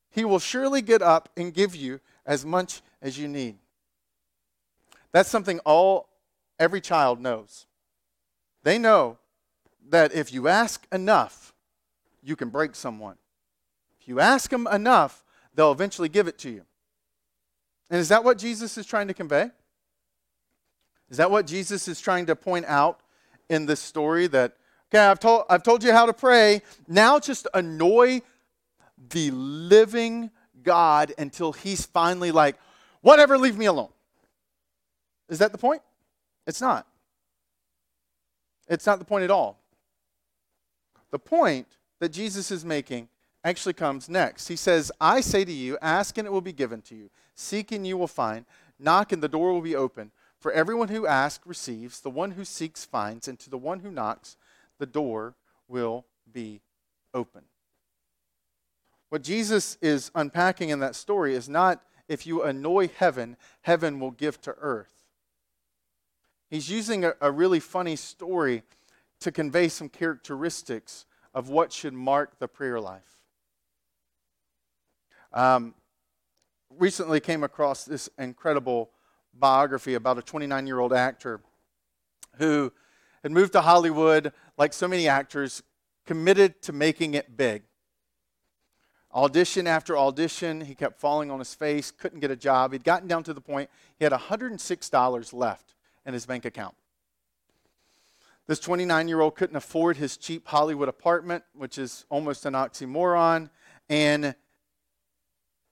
he 0.09 0.25
will 0.25 0.39
surely 0.39 0.81
get 0.81 1.01
up 1.01 1.29
and 1.37 1.53
give 1.53 1.75
you 1.75 1.99
as 2.25 2.45
much 2.45 2.81
as 3.01 3.19
you 3.19 3.27
need. 3.27 3.57
That's 5.11 5.29
something 5.29 5.59
all 5.59 6.09
every 6.59 6.81
child 6.81 7.19
knows. 7.19 7.65
They 8.63 8.77
know 8.77 9.17
that 9.89 10.13
if 10.13 10.33
you 10.33 10.47
ask 10.47 10.85
enough, 10.91 11.53
you 12.21 12.35
can 12.35 12.49
break 12.49 12.75
someone. 12.75 13.15
If 13.99 14.07
you 14.07 14.19
ask 14.19 14.49
them 14.49 14.67
enough, 14.67 15.23
they'll 15.59 15.71
eventually 15.71 16.09
give 16.09 16.27
it 16.27 16.37
to 16.39 16.49
you. 16.49 16.63
And 17.89 17.99
is 17.99 18.09
that 18.09 18.23
what 18.23 18.37
Jesus 18.37 18.77
is 18.77 18.85
trying 18.85 19.07
to 19.07 19.13
convey? 19.13 19.49
Is 21.09 21.17
that 21.17 21.29
what 21.29 21.47
Jesus 21.47 21.87
is 21.87 21.99
trying 21.99 22.27
to 22.27 22.35
point 22.35 22.65
out 22.67 22.99
in 23.49 23.65
this 23.65 23.79
story 23.79 24.27
that 24.27 24.55
Okay, 24.91 25.05
I've 25.05 25.19
told, 25.19 25.43
I've 25.49 25.61
told 25.61 25.83
you 25.83 25.91
how 25.91 26.07
to 26.07 26.13
pray. 26.13 26.63
Now 26.87 27.19
just 27.19 27.47
annoy 27.53 28.21
the 29.09 29.29
living 29.31 30.31
God 30.63 31.13
until 31.17 31.53
he's 31.53 31.85
finally 31.85 32.31
like, 32.31 32.57
whatever, 33.01 33.37
leave 33.37 33.57
me 33.57 33.65
alone. 33.65 33.89
Is 35.29 35.39
that 35.39 35.51
the 35.51 35.59
point? 35.59 35.83
It's 36.47 36.59
not. 36.59 36.87
It's 38.67 38.85
not 38.87 38.97
the 38.97 39.05
point 39.05 39.23
at 39.23 39.31
all. 39.31 39.59
The 41.11 41.19
point 41.19 41.67
that 41.99 42.09
Jesus 42.09 42.49
is 42.49 42.65
making 42.65 43.09
actually 43.43 43.73
comes 43.73 44.09
next. 44.09 44.47
He 44.47 44.55
says, 44.55 44.91
I 44.99 45.21
say 45.21 45.45
to 45.45 45.51
you, 45.51 45.77
ask 45.81 46.17
and 46.17 46.27
it 46.27 46.31
will 46.31 46.41
be 46.41 46.53
given 46.53 46.81
to 46.83 46.95
you, 46.95 47.09
seek 47.35 47.71
and 47.71 47.85
you 47.85 47.97
will 47.97 48.07
find, 48.07 48.45
knock 48.77 49.11
and 49.11 49.23
the 49.23 49.27
door 49.27 49.53
will 49.53 49.61
be 49.61 49.75
open. 49.75 50.11
For 50.39 50.51
everyone 50.51 50.87
who 50.87 51.05
asks 51.05 51.45
receives, 51.45 51.99
the 51.99 52.09
one 52.09 52.31
who 52.31 52.45
seeks 52.45 52.85
finds, 52.85 53.27
and 53.27 53.37
to 53.39 53.49
the 53.49 53.57
one 53.57 53.81
who 53.81 53.91
knocks, 53.91 54.37
the 54.77 54.85
door 54.85 55.35
will 55.67 56.05
be 56.31 56.61
open. 57.13 57.43
What 59.09 59.23
Jesus 59.23 59.77
is 59.81 60.11
unpacking 60.15 60.69
in 60.69 60.79
that 60.79 60.95
story 60.95 61.33
is 61.33 61.49
not 61.49 61.81
if 62.07 62.25
you 62.25 62.43
annoy 62.43 62.89
heaven, 62.89 63.37
heaven 63.61 63.99
will 63.99 64.11
give 64.11 64.41
to 64.41 64.55
earth. 64.59 65.05
He's 66.49 66.69
using 66.69 67.05
a, 67.05 67.13
a 67.21 67.31
really 67.31 67.59
funny 67.59 67.95
story 67.95 68.63
to 69.19 69.31
convey 69.31 69.67
some 69.67 69.89
characteristics 69.89 71.05
of 71.33 71.49
what 71.49 71.71
should 71.71 71.93
mark 71.93 72.39
the 72.39 72.47
prayer 72.47 72.79
life. 72.79 73.18
Um, 75.33 75.75
recently 76.77 77.19
came 77.19 77.43
across 77.43 77.85
this 77.85 78.09
incredible 78.17 78.89
biography 79.33 79.93
about 79.93 80.17
a 80.17 80.21
29 80.21 80.67
year 80.67 80.79
old 80.79 80.93
actor 80.93 81.41
who 82.37 82.71
had 83.23 83.31
moved 83.31 83.53
to 83.53 83.61
Hollywood, 83.61 84.33
like 84.57 84.73
so 84.73 84.87
many 84.87 85.07
actors, 85.07 85.61
committed 86.05 86.61
to 86.63 86.73
making 86.73 87.13
it 87.13 87.35
big. 87.37 87.63
Audition 89.13 89.67
after 89.67 89.97
audition, 89.97 90.61
he 90.61 90.75
kept 90.75 90.99
falling 90.99 91.31
on 91.31 91.39
his 91.39 91.53
face, 91.53 91.91
couldn't 91.91 92.19
get 92.19 92.31
a 92.31 92.35
job. 92.35 92.73
He'd 92.73 92.83
gotten 92.83 93.07
down 93.07 93.23
to 93.23 93.33
the 93.33 93.41
point 93.41 93.69
he 93.97 94.03
had 94.03 94.13
$106 94.13 95.33
left 95.33 95.73
in 96.05 96.13
his 96.13 96.25
bank 96.25 96.45
account. 96.45 96.75
This 98.47 98.59
29 98.59 99.07
year 99.07 99.21
old 99.21 99.35
couldn't 99.35 99.55
afford 99.55 99.97
his 99.97 100.17
cheap 100.17 100.47
Hollywood 100.47 100.89
apartment, 100.89 101.43
which 101.53 101.77
is 101.77 102.05
almost 102.09 102.45
an 102.45 102.53
oxymoron. 102.53 103.49
And 103.89 104.35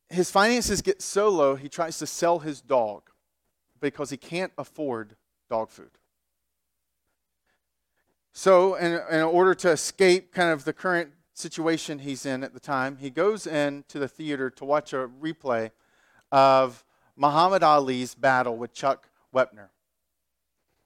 his 0.09 0.31
finances 0.31 0.81
get 0.81 1.01
so 1.01 1.29
low, 1.29 1.55
he 1.55 1.69
tries 1.69 1.97
to 1.99 2.07
sell 2.07 2.39
his 2.39 2.61
dog 2.61 3.09
because 3.79 4.09
he 4.09 4.17
can't 4.17 4.53
afford 4.57 5.15
dog 5.49 5.69
food. 5.69 5.91
So, 8.31 8.75
in, 8.75 9.01
in 9.11 9.21
order 9.21 9.55
to 9.55 9.71
escape 9.71 10.31
kind 10.31 10.51
of 10.51 10.63
the 10.63 10.73
current 10.73 11.11
situation 11.33 11.99
he's 11.99 12.25
in 12.25 12.43
at 12.43 12.53
the 12.53 12.59
time, 12.59 12.97
he 12.97 13.09
goes 13.09 13.47
into 13.47 13.99
the 13.99 14.07
theater 14.07 14.49
to 14.51 14.65
watch 14.65 14.93
a 14.93 15.07
replay 15.07 15.71
of 16.31 16.85
Muhammad 17.15 17.63
Ali's 17.63 18.13
battle 18.13 18.55
with 18.55 18.73
Chuck 18.73 19.09
Wepner. 19.33 19.69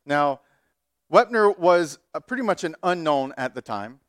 Now, 0.06 0.40
Wepner 1.12 1.58
was 1.58 2.00
pretty 2.26 2.44
much 2.44 2.64
an 2.64 2.76
unknown 2.84 3.34
at 3.38 3.54
the 3.54 3.62
time, 3.62 4.00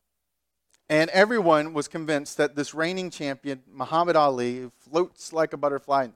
and 0.93 1.09
everyone 1.09 1.73
was 1.73 1.89
convinced 1.89 2.37
that 2.37 2.55
this 2.55 2.75
reigning 2.75 3.09
champion, 3.09 3.63
Muhammad 3.73 4.15
Ali, 4.15 4.71
floats 4.79 5.33
like 5.33 5.55
a 5.55 5.57
butterfly, 5.57 6.09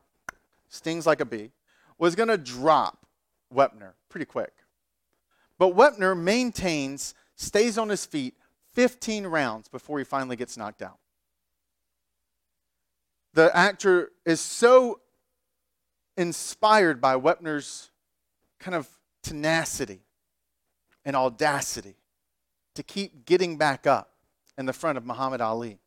stings 0.68 1.06
like 1.06 1.22
a 1.22 1.24
bee, 1.24 1.50
was 1.96 2.14
going 2.14 2.28
to 2.28 2.36
drop 2.36 3.06
Wepner 3.50 3.92
pretty 4.10 4.26
quick. 4.26 4.52
But 5.58 5.74
Wepner 5.74 6.14
maintains, 6.14 7.14
stays 7.36 7.78
on 7.78 7.88
his 7.88 8.04
feet 8.04 8.34
15 8.74 9.26
rounds 9.26 9.66
before 9.68 9.96
he 9.96 10.04
finally 10.04 10.36
gets 10.36 10.58
knocked 10.58 10.82
out. 10.82 10.98
The 13.32 13.56
actor 13.56 14.10
is 14.26 14.42
so 14.42 15.00
inspired 16.18 17.00
by 17.00 17.16
Wepner's 17.16 17.92
kind 18.60 18.74
of 18.74 18.86
tenacity 19.22 20.00
and 21.02 21.16
audacity 21.16 21.94
to 22.74 22.82
keep 22.82 23.24
getting 23.24 23.56
back 23.56 23.86
up 23.86 24.10
in 24.58 24.66
the 24.66 24.72
front 24.72 24.98
of 24.98 25.04
Muhammad 25.04 25.40
Ali 25.40 25.78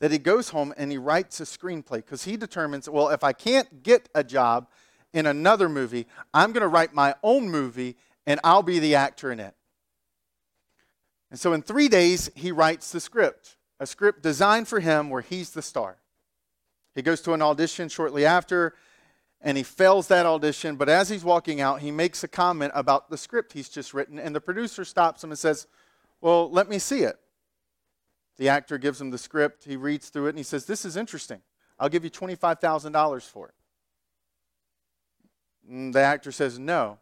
that 0.00 0.10
he 0.10 0.18
goes 0.18 0.50
home 0.50 0.74
and 0.76 0.90
he 0.90 0.98
writes 0.98 1.40
a 1.40 1.44
screenplay 1.44 1.96
because 1.96 2.24
he 2.24 2.36
determines, 2.36 2.88
well, 2.88 3.08
if 3.08 3.24
I 3.24 3.32
can't 3.32 3.82
get 3.82 4.08
a 4.14 4.24
job 4.24 4.68
in 5.12 5.26
another 5.26 5.68
movie, 5.68 6.06
I'm 6.32 6.52
going 6.52 6.62
to 6.62 6.68
write 6.68 6.92
my 6.92 7.14
own 7.22 7.48
movie 7.48 7.96
and 8.26 8.40
I'll 8.42 8.62
be 8.62 8.78
the 8.78 8.96
actor 8.96 9.30
in 9.30 9.40
it. 9.40 9.54
And 11.30 11.40
so 11.40 11.52
in 11.52 11.62
three 11.62 11.88
days, 11.88 12.30
he 12.34 12.52
writes 12.52 12.92
the 12.92 13.00
script, 13.00 13.56
a 13.80 13.86
script 13.86 14.22
designed 14.22 14.68
for 14.68 14.80
him 14.80 15.10
where 15.10 15.22
he's 15.22 15.50
the 15.50 15.62
star. 15.62 15.98
He 16.94 17.02
goes 17.02 17.20
to 17.22 17.32
an 17.32 17.42
audition 17.42 17.88
shortly 17.88 18.24
after, 18.24 18.74
and 19.40 19.56
he 19.56 19.64
fails 19.64 20.06
that 20.08 20.26
audition. 20.26 20.76
But 20.76 20.88
as 20.88 21.08
he's 21.08 21.24
walking 21.24 21.60
out, 21.60 21.80
he 21.80 21.90
makes 21.90 22.22
a 22.22 22.28
comment 22.28 22.72
about 22.74 23.10
the 23.10 23.18
script 23.18 23.52
he's 23.52 23.68
just 23.68 23.92
written, 23.92 24.18
and 24.18 24.34
the 24.34 24.40
producer 24.40 24.84
stops 24.84 25.24
him 25.24 25.30
and 25.30 25.38
says, 25.38 25.66
Well, 26.20 26.50
let 26.50 26.68
me 26.68 26.78
see 26.78 27.00
it. 27.00 27.18
The 28.36 28.48
actor 28.48 28.78
gives 28.78 29.00
him 29.00 29.10
the 29.10 29.18
script, 29.18 29.64
he 29.64 29.76
reads 29.76 30.08
through 30.08 30.26
it, 30.26 30.30
and 30.30 30.38
he 30.38 30.44
says, 30.44 30.66
This 30.66 30.84
is 30.84 30.96
interesting. 30.96 31.40
I'll 31.78 31.88
give 31.88 32.04
you 32.04 32.10
$25,000 32.10 33.22
for 33.22 33.48
it. 33.48 33.54
And 35.68 35.94
the 35.94 36.00
actor 36.00 36.32
says, 36.32 36.58
No. 36.58 36.98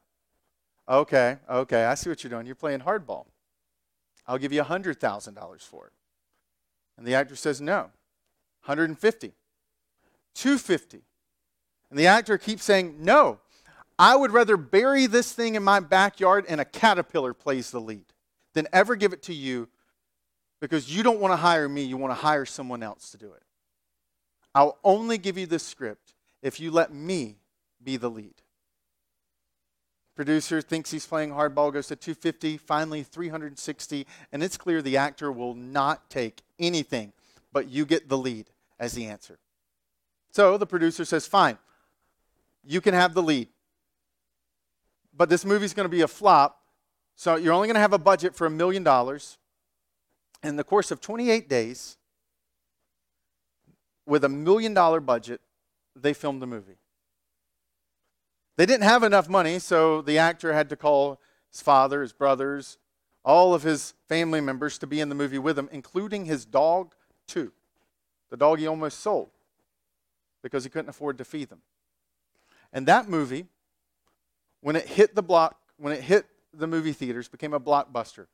Okay, 0.89 1.39
okay, 1.49 1.85
I 1.85 1.95
see 1.95 2.11
what 2.11 2.23
you're 2.23 2.31
doing. 2.31 2.45
You're 2.45 2.55
playing 2.55 2.81
hardball. 2.81 3.27
I'll 4.27 4.39
give 4.39 4.53
you 4.53 4.63
$100,000 4.63 5.61
for 5.61 5.87
it. 5.87 5.93
And 6.97 7.07
the 7.07 7.15
actor 7.15 7.37
says, 7.37 7.61
no. 7.61 7.91
150. 8.65 9.33
250. 10.35 11.03
And 11.91 11.99
the 11.99 12.07
actor 12.07 12.39
keeps 12.39 12.65
saying, 12.65 12.97
no. 13.01 13.39
I 13.99 14.17
would 14.17 14.33
rather 14.33 14.57
bury 14.57 15.07
this 15.07 15.33
thing 15.33 15.55
in 15.55 15.63
my 15.63 15.81
backyard 15.81 16.47
and 16.49 16.61
a 16.61 16.65
caterpillar 16.65 17.35
plays 17.35 17.71
the 17.71 17.81
lead 17.81 18.05
than 18.55 18.67
ever 18.73 18.97
give 18.97 19.13
it 19.13 19.23
to 19.25 19.35
you 19.35 19.69
because 20.63 20.95
you 20.95 21.03
don't 21.03 21.19
want 21.19 21.33
to 21.33 21.37
hire 21.37 21.69
me, 21.69 21.83
you 21.83 21.97
want 21.97 22.13
to 22.13 22.15
hire 22.15 22.47
someone 22.47 22.85
else 22.85 23.11
to 23.11 23.19
do 23.19 23.33
it. 23.33 23.43
I'll 24.55 24.79
only 24.85 25.19
give 25.19 25.37
you 25.37 25.45
this 25.45 25.65
script 25.65 26.15
if 26.41 26.61
you 26.61 26.71
let 26.71 26.95
me 26.95 27.39
be 27.83 27.97
the 27.97 28.09
lead. 28.09 28.37
Producer 30.15 30.63
thinks 30.63 30.93
he's 30.93 31.05
playing 31.05 31.31
hardball, 31.31 31.73
goes 31.73 31.89
to 31.89 31.97
250, 31.97 32.59
finally 32.59 33.03
360, 33.03 34.07
and 34.31 34.41
it's 34.41 34.57
clear 34.57 34.81
the 34.81 34.97
actor 34.97 35.33
will 35.33 35.55
not 35.55 36.09
take 36.09 36.43
anything, 36.61 37.13
but 37.53 37.67
you 37.69 37.85
get 37.85 38.09
the 38.09 38.17
lead 38.17 38.49
as 38.79 38.93
the 38.93 39.07
answer. 39.07 39.41
So 40.31 40.57
the 40.59 40.67
producer 40.67 41.05
says, 41.05 41.27
Fine, 41.27 41.59
you 42.63 42.81
can 42.81 42.95
have 42.95 43.15
the 43.15 43.23
lead. 43.23 43.49
But 45.13 45.29
this 45.29 45.45
movie's 45.45 45.75
going 45.75 45.87
to 45.87 45.95
be 45.95 46.03
a 46.03 46.09
flop, 46.09 46.61
so 47.17 47.35
you're 47.35 47.53
only 47.53 47.67
going 47.67 47.75
to 47.75 47.81
have 47.81 47.93
a 47.93 47.99
budget 47.99 48.37
for 48.37 48.47
a 48.47 48.51
million 48.51 48.85
dollars. 48.85 49.39
In 50.43 50.57
the 50.57 50.65
course 50.65 50.91
of 50.91 51.01
28 51.01 51.49
days, 51.49 51.97
with 54.07 54.25
a 54.25 54.29
million 54.29 54.75
dollar 54.75 55.01
budget, 55.01 55.41
they 55.95 56.13
filmed 56.13 56.43
the 56.43 56.47
movie. 56.47 56.79
They 58.57 58.67
didn't 58.67 58.85
have 58.85 59.03
enough 59.03 59.29
money, 59.29 59.59
so 59.59 60.03
the 60.03 60.19
actor 60.19 60.53
had 60.53 60.69
to 60.71 60.77
call 60.77 61.21
his 61.51 61.61
father, 61.61 62.03
his 62.03 62.13
brothers, 62.13 62.79
all 63.25 63.55
of 63.55 63.63
his 63.63 63.95
family 64.09 64.41
members 64.41 64.79
to 64.79 64.87
be 64.87 65.01
in 65.01 65.09
the 65.09 65.15
movie 65.15 65.39
with 65.39 65.59
him, 65.59 65.69
including 65.73 66.25
his 66.25 66.45
dog, 66.45 66.95
too. 67.27 67.53
The 68.31 68.37
dog 68.37 68.59
he 68.59 68.67
almost 68.67 69.01
sold 69.01 69.31
because 70.43 70.65
he 70.65 70.71
couldn't 70.71 70.89
afford 70.89 71.19
to 71.19 71.25
feed 71.25 71.49
them. 71.49 71.63
And 72.73 72.87
that 72.87 73.09
movie, 73.09 73.47
when 74.61 74.77
it 74.77 74.87
hit 74.87 75.15
the 75.15 75.23
block, 75.23 75.59
when 75.77 75.93
it 75.93 76.03
hit 76.03 76.27
the 76.53 76.67
movie 76.67 76.93
theaters, 76.93 77.29
became 77.29 77.55
a 77.55 77.61
blockbuster. 77.61 78.27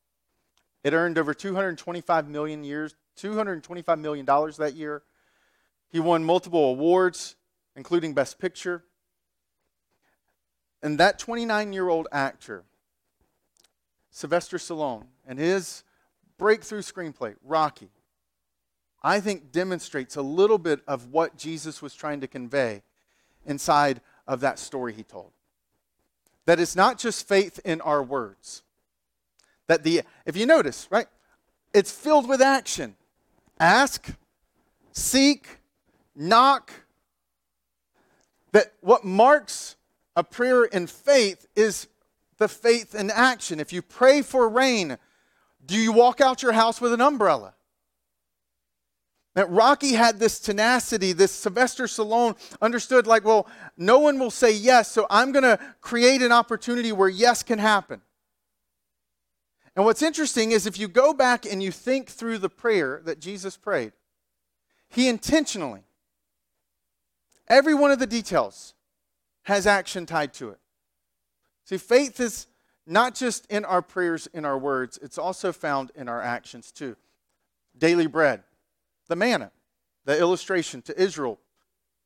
It 0.85 0.93
earned 0.93 1.19
over 1.19 1.35
225 1.35 2.29
million 2.29 2.65
years, 2.65 2.95
225 3.17 3.99
million 3.99 4.25
dollars 4.25 4.57
that 4.59 4.75
year. 4.75 5.03
He 5.91 6.01
won 6.01 6.25
multiple 6.25 6.71
awards, 6.71 7.37
including 7.75 8.15
Best 8.15 8.39
Picture. 8.39 8.85
And 10.83 10.99
that 10.99 11.19
29 11.19 11.73
year 11.73 11.89
old 11.89 12.07
actor, 12.13 12.65
Sylvester 14.11 14.59
Stallone, 14.59 15.07
and 15.27 15.39
his 15.39 15.83
breakthrough 16.37 16.83
screenplay, 16.83 17.35
Rocky, 17.43 17.91
I 19.03 19.21
think 19.21 19.53
demonstrates 19.53 20.17
a 20.17 20.23
little 20.23 20.59
bit 20.59 20.81
of 20.87 21.09
what 21.09 21.37
Jesus 21.37 21.83
was 21.83 21.95
trying 21.95 22.21
to 22.21 22.29
convey 22.29 22.83
inside 23.47 24.01
of 24.27 24.41
that 24.41 24.59
story 24.59 24.93
he 24.93 25.03
told. 25.03 25.33
That 26.47 26.61
it's 26.61 26.77
not 26.77 26.99
just 26.99 27.27
faith 27.27 27.61
in 27.65 27.81
our 27.81 28.03
words. 28.03 28.63
That 29.69 29.85
the, 29.85 30.03
if 30.27 30.37
you 30.37 30.47
notice, 30.47 30.89
right, 30.91 31.07
it's 31.73 31.93
filled 31.93 32.29
with 32.29 32.41
action. 32.43 32.97
Ask, 33.61 34.09
seek, 34.93 35.61
knock. 36.17 36.73
That 38.53 38.73
what 38.81 39.05
marks 39.05 39.77
a 40.17 40.25
prayer 40.25 40.65
in 40.65 40.87
faith 40.87 41.47
is 41.55 41.87
the 42.39 42.49
faith 42.49 42.95
in 42.95 43.11
action. 43.11 43.61
If 43.61 43.73
you 43.73 43.83
pray 43.83 44.23
for 44.23 44.49
rain, 44.49 44.97
do 45.65 45.77
you 45.77 45.93
walk 45.93 46.21
out 46.21 46.43
your 46.43 46.53
house 46.53 46.81
with 46.81 46.93
an 46.93 47.01
umbrella? 47.01 47.55
That 49.35 49.51
Rocky 49.51 49.93
had 49.93 50.19
this 50.19 50.41
tenacity, 50.41 51.13
this 51.13 51.31
Sylvester 51.31 51.85
Stallone 51.85 52.37
understood, 52.61 53.07
like, 53.07 53.25
well, 53.25 53.47
no 53.77 54.01
one 54.01 54.19
will 54.19 54.31
say 54.31 54.53
yes, 54.53 54.91
so 54.91 55.07
I'm 55.11 55.31
going 55.31 55.45
to 55.45 55.61
create 55.81 56.23
an 56.23 56.33
opportunity 56.33 56.91
where 56.91 57.09
yes 57.09 57.43
can 57.43 57.59
happen. 57.59 58.01
And 59.79 59.85
what's 59.85 60.03
interesting 60.03 60.51
is 60.51 60.67
if 60.67 60.77
you 60.77 60.89
go 60.89 61.15
back 61.15 61.47
and 61.47 61.63
you 61.63 61.71
think 61.71 62.09
through 62.09 62.39
the 62.39 62.49
prayer 62.49 63.01
that 63.05 63.21
Jesus 63.21 63.57
prayed, 63.57 63.93
he 64.89 65.07
intentionally, 65.07 65.85
every 67.47 67.75
one 67.75 67.93
of 67.93 68.01
the 68.01 68.07
details 68.07 68.75
has 69.45 69.69
action 69.69 70.05
tied 70.05 70.35
to 70.35 70.51
it. 70.51 70.59
See, 71.65 71.77
faith 71.77 72.19
is 72.19 72.49
not 72.89 73.15
just 73.15 73.47
in 73.47 73.65
our 73.65 73.81
prayers, 73.81 74.27
in 74.35 74.45
our 74.45 74.59
words, 74.59 74.99
it's 75.01 75.17
also 75.17 75.53
found 75.53 75.93
in 75.95 76.09
our 76.09 76.21
actions 76.21 76.73
too. 76.73 76.97
Daily 77.79 78.09
bread 78.09 78.43
the 79.07 79.15
manna, 79.15 79.53
the 80.05 80.19
illustration 80.19 80.83
to 80.83 81.01
Israel 81.01 81.39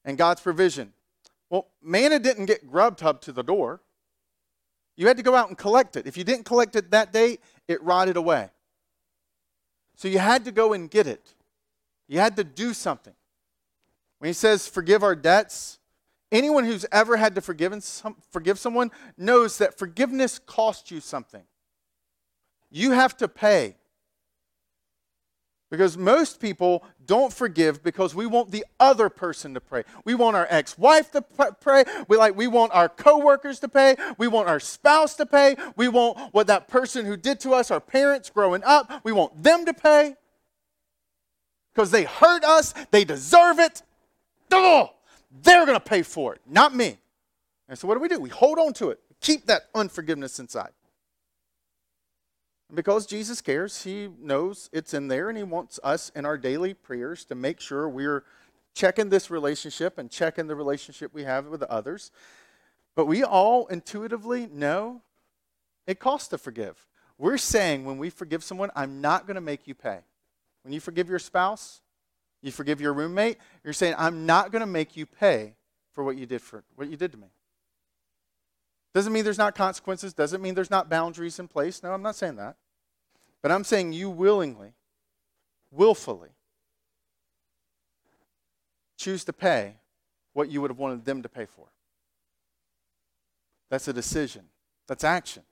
and 0.05 0.19
God's 0.19 0.43
provision. 0.43 0.93
Well, 1.49 1.69
manna 1.83 2.19
didn't 2.19 2.45
get 2.45 2.71
Grubhub 2.71 3.23
to 3.23 3.33
the 3.33 3.43
door. 3.43 3.81
You 4.97 5.07
had 5.07 5.17
to 5.17 5.23
go 5.23 5.35
out 5.35 5.49
and 5.49 5.57
collect 5.57 5.97
it. 5.97 6.07
If 6.07 6.17
you 6.17 6.25
didn't 6.25 6.45
collect 6.45 6.77
it 6.77 6.91
that 6.91 7.13
day, 7.13 7.39
it 7.73 7.83
rotted 7.83 8.17
away. 8.17 8.51
So 9.97 10.09
you 10.09 10.19
had 10.19 10.45
to 10.45 10.53
go 10.53 10.73
and 10.73 10.91
get 10.91 11.07
it. 11.07 11.35
You 12.09 12.19
had 12.19 12.37
to 12.37 12.45
do 12.45 12.75
something. 12.75 13.15
When 14.19 14.29
he 14.29 14.33
says 14.33 14.69
forgive 14.69 15.03
our 15.03 15.17
debts, 15.17 15.79
anyone 16.31 16.65
who's 16.65 16.87
ever 16.93 17.17
had 17.17 17.35
to 17.35 17.41
forgive, 17.41 17.83
some, 17.83 18.17
forgive 18.31 18.59
someone 18.59 18.91
knows 19.17 19.59
that 19.59 19.79
forgiveness 19.79 20.39
costs 20.39 20.91
you 20.91 21.01
something. 21.01 21.43
You 22.71 22.93
have 22.93 23.17
to 23.19 23.29
pay. 23.29 23.77
Because 25.73 25.97
most 25.97 26.39
people 26.39 26.85
don't 27.07 27.33
forgive 27.33 27.83
because 27.83 28.15
we 28.15 28.27
want 28.27 28.51
the 28.51 28.63
other 28.79 29.09
person 29.09 29.55
to 29.55 29.61
pray. 29.61 29.85
We 30.05 30.15
want 30.15 30.37
our 30.37 30.47
ex-wife 30.51 31.11
to 31.13 31.23
pray. 31.23 31.85
We 32.09 32.19
like 32.19 32.37
we 32.37 32.47
want 32.47 32.75
our 32.75 32.91
coworkers 32.91 33.59
to 33.61 33.69
pay. 33.69 33.97
We 34.19 34.29
want 34.29 34.51
our 34.51 34.61
spouse 34.61 35.15
to 35.15 35.25
pay. 35.25 35.57
We 35.75 35.89
want 35.89 36.19
what 36.35 36.49
that 36.49 36.69
person 36.69 37.07
who 37.07 37.17
did 37.17 37.41
to 37.41 37.55
us, 37.55 37.71
our 37.71 37.81
parents 37.81 38.29
growing 38.29 38.63
up, 38.65 39.01
we 39.03 39.13
want 39.13 39.43
them 39.43 39.65
to 39.65 39.73
pay. 39.73 40.15
Because 41.73 41.91
they 41.91 42.05
hurt 42.05 42.45
us, 42.45 42.75
they 42.91 43.05
deserve 43.05 43.59
it. 43.59 43.81
Oh, 44.51 44.91
they're 45.43 45.65
going 45.65 45.79
to 45.79 45.81
pay 45.81 46.03
for 46.03 46.35
it, 46.35 46.43
not 46.47 46.77
me. 46.77 46.99
And 47.67 47.79
so 47.79 47.89
what 47.89 47.95
do 47.95 48.01
we 48.01 48.09
do? 48.09 48.21
We 48.21 48.29
hold 48.29 48.59
on 48.59 48.75
to 48.75 48.91
it. 48.91 49.01
Keep 49.23 49.47
that 49.47 49.63
unforgiveness 49.75 50.39
inside. 50.39 50.73
Because 52.75 53.07
Jesus 53.07 53.41
cares, 53.41 53.85
He 53.85 54.09
knows 54.21 54.71
it's 54.73 54.95
in 54.95 55.09
there, 55.09 55.29
and 55.29 55.37
He 55.37 55.45
wants 55.45 55.79
us 55.85 56.11
in 56.15 56.25
our 56.25 56.39
daily 56.39 56.75
prayers 56.75 57.25
to 57.27 57.35
make 57.35 57.61
sure 57.61 57.89
we're 57.89 58.25
checking 58.75 59.11
this 59.11 59.31
relationship 59.31 59.99
and 59.99 60.11
checking 60.11 60.47
the 60.47 60.55
relationship 60.55 61.13
we 61.13 61.25
have 61.25 61.47
with 61.47 61.63
others. 61.65 62.11
But 62.95 63.07
we 63.07 63.23
all 63.23 63.67
intuitively 63.67 64.47
know 64.47 65.03
it 65.87 65.99
costs 65.99 66.29
to 66.29 66.39
forgive. 66.39 66.87
We're 67.19 67.39
saying 67.39 67.85
when 67.85 67.99
we 67.99 68.11
forgive 68.11 68.43
someone, 68.43 68.71
I'm 68.75 69.01
not 69.01 69.27
going 69.27 69.35
to 69.35 69.43
make 69.43 69.67
you 69.67 69.75
pay. 69.75 69.99
When 70.65 70.73
you 70.73 70.81
forgive 70.81 71.09
your 71.09 71.19
spouse, 71.19 71.81
you 72.41 72.51
forgive 72.51 72.81
your 72.81 72.93
roommate, 72.93 73.39
you're 73.65 73.73
saying, 73.73 73.95
I'm 73.99 74.27
not 74.27 74.51
going 74.51 74.61
to 74.61 74.67
make 74.67 74.97
you 74.97 75.07
pay 75.07 75.55
for 75.93 76.03
what 76.03 76.17
you 76.17 76.27
did 76.27 76.41
for 76.41 76.65
what 76.77 76.89
you 76.89 76.97
did 76.97 77.13
to 77.13 77.19
me. 77.19 77.29
Doesn't 78.95 79.13
mean 79.13 79.25
there's 79.25 79.39
not 79.39 79.55
consequences, 79.55 80.13
doesn't 80.13 80.43
mean 80.43 80.55
there's 80.55 80.71
not 80.71 80.91
boundaries 80.91 81.39
in 81.39 81.49
place. 81.49 81.83
No, 81.83 81.93
I'm 81.93 82.03
not 82.03 82.17
saying 82.17 82.37
that. 82.37 82.57
But 83.43 83.51
I'm 83.51 83.65
saying 83.65 83.93
you 83.93 84.09
willingly, 84.09 84.75
willfully, 85.71 86.31
choose 88.97 89.25
to 89.25 89.33
pay 89.33 89.75
what 90.33 90.51
you 90.51 90.61
would 90.61 90.71
have 90.71 90.79
wanted 90.79 91.05
them 91.05 91.23
to 91.23 91.29
pay 91.29 91.45
for. 91.45 91.67
That's 93.69 93.89
a 93.89 93.93
decision, 93.93 94.45
that's 94.87 95.03
action. 95.03 95.43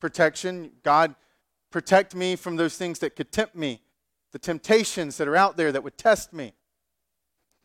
Protection, 0.00 0.70
God, 0.82 1.14
protect 1.70 2.14
me 2.14 2.36
from 2.36 2.56
those 2.56 2.76
things 2.76 2.98
that 3.00 3.16
could 3.16 3.30
tempt 3.30 3.54
me, 3.54 3.82
the 4.32 4.38
temptations 4.38 5.16
that 5.18 5.28
are 5.28 5.36
out 5.36 5.56
there 5.56 5.72
that 5.72 5.82
would 5.82 5.98
test 5.98 6.32
me. 6.32 6.54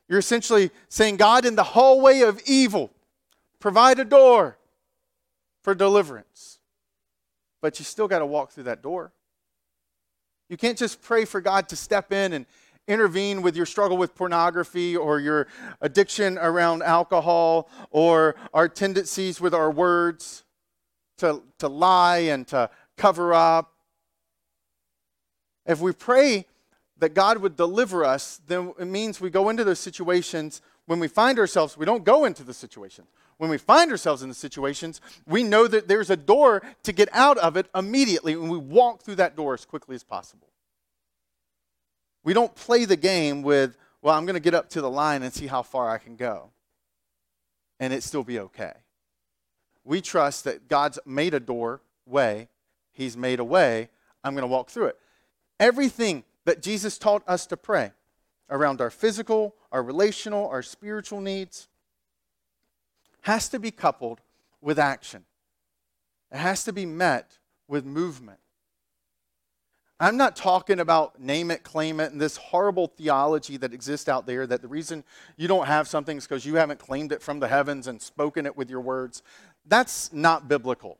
You're 0.09 0.19
essentially 0.19 0.71
saying, 0.89 1.17
God, 1.17 1.45
in 1.45 1.55
the 1.55 1.63
hallway 1.63 2.21
of 2.21 2.41
evil, 2.45 2.91
provide 3.59 3.99
a 3.99 4.03
door 4.05 4.57
for 5.61 5.73
deliverance. 5.73 6.59
But 7.61 7.79
you 7.79 7.85
still 7.85 8.07
got 8.07 8.19
to 8.19 8.25
walk 8.25 8.51
through 8.51 8.63
that 8.63 8.81
door. 8.81 9.13
You 10.51 10.57
can't 10.57 10.77
just 10.77 11.01
pray 11.01 11.23
for 11.23 11.39
God 11.39 11.69
to 11.69 11.77
step 11.77 12.11
in 12.11 12.33
and 12.33 12.45
intervene 12.85 13.41
with 13.41 13.55
your 13.55 13.65
struggle 13.65 13.95
with 13.95 14.13
pornography 14.13 14.97
or 14.97 15.17
your 15.17 15.47
addiction 15.79 16.37
around 16.37 16.83
alcohol 16.83 17.69
or 17.89 18.35
our 18.53 18.67
tendencies 18.67 19.39
with 19.39 19.53
our 19.53 19.71
words 19.71 20.43
to, 21.19 21.41
to 21.59 21.69
lie 21.69 22.17
and 22.17 22.45
to 22.49 22.69
cover 22.97 23.33
up. 23.33 23.71
If 25.65 25.79
we 25.79 25.93
pray 25.93 26.45
that 26.97 27.13
God 27.13 27.37
would 27.37 27.55
deliver 27.55 28.03
us, 28.03 28.41
then 28.45 28.73
it 28.77 28.87
means 28.87 29.21
we 29.21 29.29
go 29.29 29.47
into 29.47 29.63
those 29.63 29.79
situations 29.79 30.61
when 30.85 30.99
we 30.99 31.07
find 31.07 31.39
ourselves, 31.39 31.77
we 31.77 31.85
don't 31.85 32.03
go 32.03 32.25
into 32.25 32.43
the 32.43 32.53
situations. 32.53 33.07
When 33.41 33.49
we 33.49 33.57
find 33.57 33.89
ourselves 33.89 34.21
in 34.21 34.29
the 34.29 34.35
situations, 34.35 35.01
we 35.25 35.41
know 35.41 35.65
that 35.65 35.87
there's 35.87 36.11
a 36.11 36.15
door 36.15 36.61
to 36.83 36.91
get 36.91 37.09
out 37.11 37.39
of 37.39 37.57
it 37.57 37.65
immediately, 37.73 38.33
and 38.33 38.51
we 38.51 38.57
walk 38.59 39.01
through 39.01 39.15
that 39.15 39.35
door 39.35 39.55
as 39.55 39.65
quickly 39.65 39.95
as 39.95 40.03
possible. 40.03 40.47
We 42.23 42.35
don't 42.35 42.53
play 42.53 42.85
the 42.85 42.95
game 42.95 43.41
with, 43.41 43.77
well, 44.03 44.15
I'm 44.15 44.27
going 44.27 44.35
to 44.35 44.39
get 44.39 44.53
up 44.53 44.69
to 44.69 44.81
the 44.81 44.91
line 44.91 45.23
and 45.23 45.33
see 45.33 45.47
how 45.47 45.63
far 45.63 45.89
I 45.89 45.97
can 45.97 46.15
go, 46.15 46.51
and 47.79 47.91
it 47.91 48.03
still 48.03 48.23
be 48.23 48.37
okay. 48.37 48.73
We 49.83 50.01
trust 50.01 50.43
that 50.43 50.67
God's 50.67 50.99
made 51.03 51.33
a 51.33 51.39
door 51.39 51.81
way, 52.05 52.47
He's 52.91 53.17
made 53.17 53.39
a 53.39 53.43
way, 53.43 53.89
I'm 54.23 54.35
going 54.35 54.43
to 54.43 54.47
walk 54.47 54.69
through 54.69 54.85
it. 54.85 54.99
Everything 55.59 56.25
that 56.45 56.61
Jesus 56.61 56.99
taught 56.99 57.23
us 57.27 57.47
to 57.47 57.57
pray 57.57 57.91
around 58.51 58.81
our 58.81 58.91
physical, 58.91 59.55
our 59.71 59.81
relational, 59.81 60.47
our 60.47 60.61
spiritual 60.61 61.21
needs 61.21 61.69
has 63.21 63.49
to 63.49 63.59
be 63.59 63.71
coupled 63.71 64.21
with 64.61 64.79
action. 64.79 65.25
It 66.31 66.37
has 66.37 66.63
to 66.65 66.73
be 66.73 66.85
met 66.85 67.37
with 67.67 67.85
movement. 67.85 68.39
I'm 69.99 70.17
not 70.17 70.35
talking 70.35 70.79
about 70.79 71.21
name 71.21 71.51
it, 71.51 71.63
claim 71.63 71.99
it, 71.99 72.11
and 72.11 72.19
this 72.19 72.35
horrible 72.35 72.87
theology 72.87 73.57
that 73.57 73.71
exists 73.71 74.09
out 74.09 74.25
there 74.25 74.47
that 74.47 74.63
the 74.63 74.67
reason 74.67 75.03
you 75.37 75.47
don't 75.47 75.67
have 75.67 75.87
something 75.87 76.17
is 76.17 76.25
because 76.25 76.43
you 76.43 76.55
haven't 76.55 76.79
claimed 76.79 77.11
it 77.11 77.21
from 77.21 77.39
the 77.39 77.47
heavens 77.47 77.85
and 77.85 78.01
spoken 78.01 78.47
it 78.47 78.57
with 78.57 78.67
your 78.69 78.81
words. 78.81 79.21
That's 79.67 80.11
not 80.11 80.47
biblical. 80.47 80.97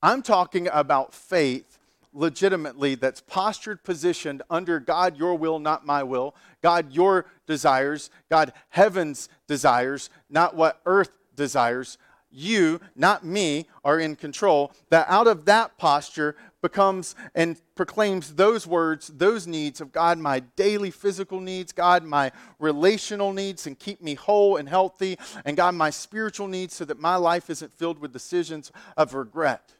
I'm 0.00 0.22
talking 0.22 0.68
about 0.72 1.12
faith 1.12 1.78
legitimately 2.14 2.94
that's 2.94 3.20
postured, 3.20 3.82
positioned 3.82 4.40
under 4.48 4.78
God, 4.78 5.18
your 5.18 5.34
will, 5.34 5.58
not 5.58 5.84
my 5.84 6.02
will, 6.02 6.34
God, 6.62 6.92
your 6.92 7.26
desires, 7.46 8.08
God, 8.30 8.52
heaven's 8.70 9.28
desires, 9.48 10.08
not 10.30 10.54
what 10.54 10.80
earth 10.86 11.10
desires. 11.34 11.98
You, 12.36 12.80
not 12.96 13.24
me, 13.24 13.66
are 13.84 14.00
in 14.00 14.16
control. 14.16 14.72
That 14.90 15.06
out 15.08 15.28
of 15.28 15.44
that 15.44 15.78
posture 15.78 16.34
becomes 16.62 17.14
and 17.34 17.60
proclaims 17.76 18.34
those 18.34 18.66
words, 18.66 19.08
those 19.08 19.46
needs 19.46 19.80
of 19.80 19.92
God, 19.92 20.18
my 20.18 20.40
daily 20.40 20.90
physical 20.90 21.40
needs, 21.40 21.72
God, 21.72 22.02
my 22.02 22.32
relational 22.58 23.32
needs, 23.32 23.68
and 23.68 23.78
keep 23.78 24.00
me 24.00 24.14
whole 24.14 24.56
and 24.56 24.68
healthy, 24.68 25.16
and 25.44 25.56
God, 25.56 25.74
my 25.74 25.90
spiritual 25.90 26.48
needs, 26.48 26.74
so 26.74 26.84
that 26.86 26.98
my 26.98 27.16
life 27.16 27.50
isn't 27.50 27.72
filled 27.72 28.00
with 28.00 28.12
decisions 28.12 28.72
of 28.96 29.14
regret 29.14 29.73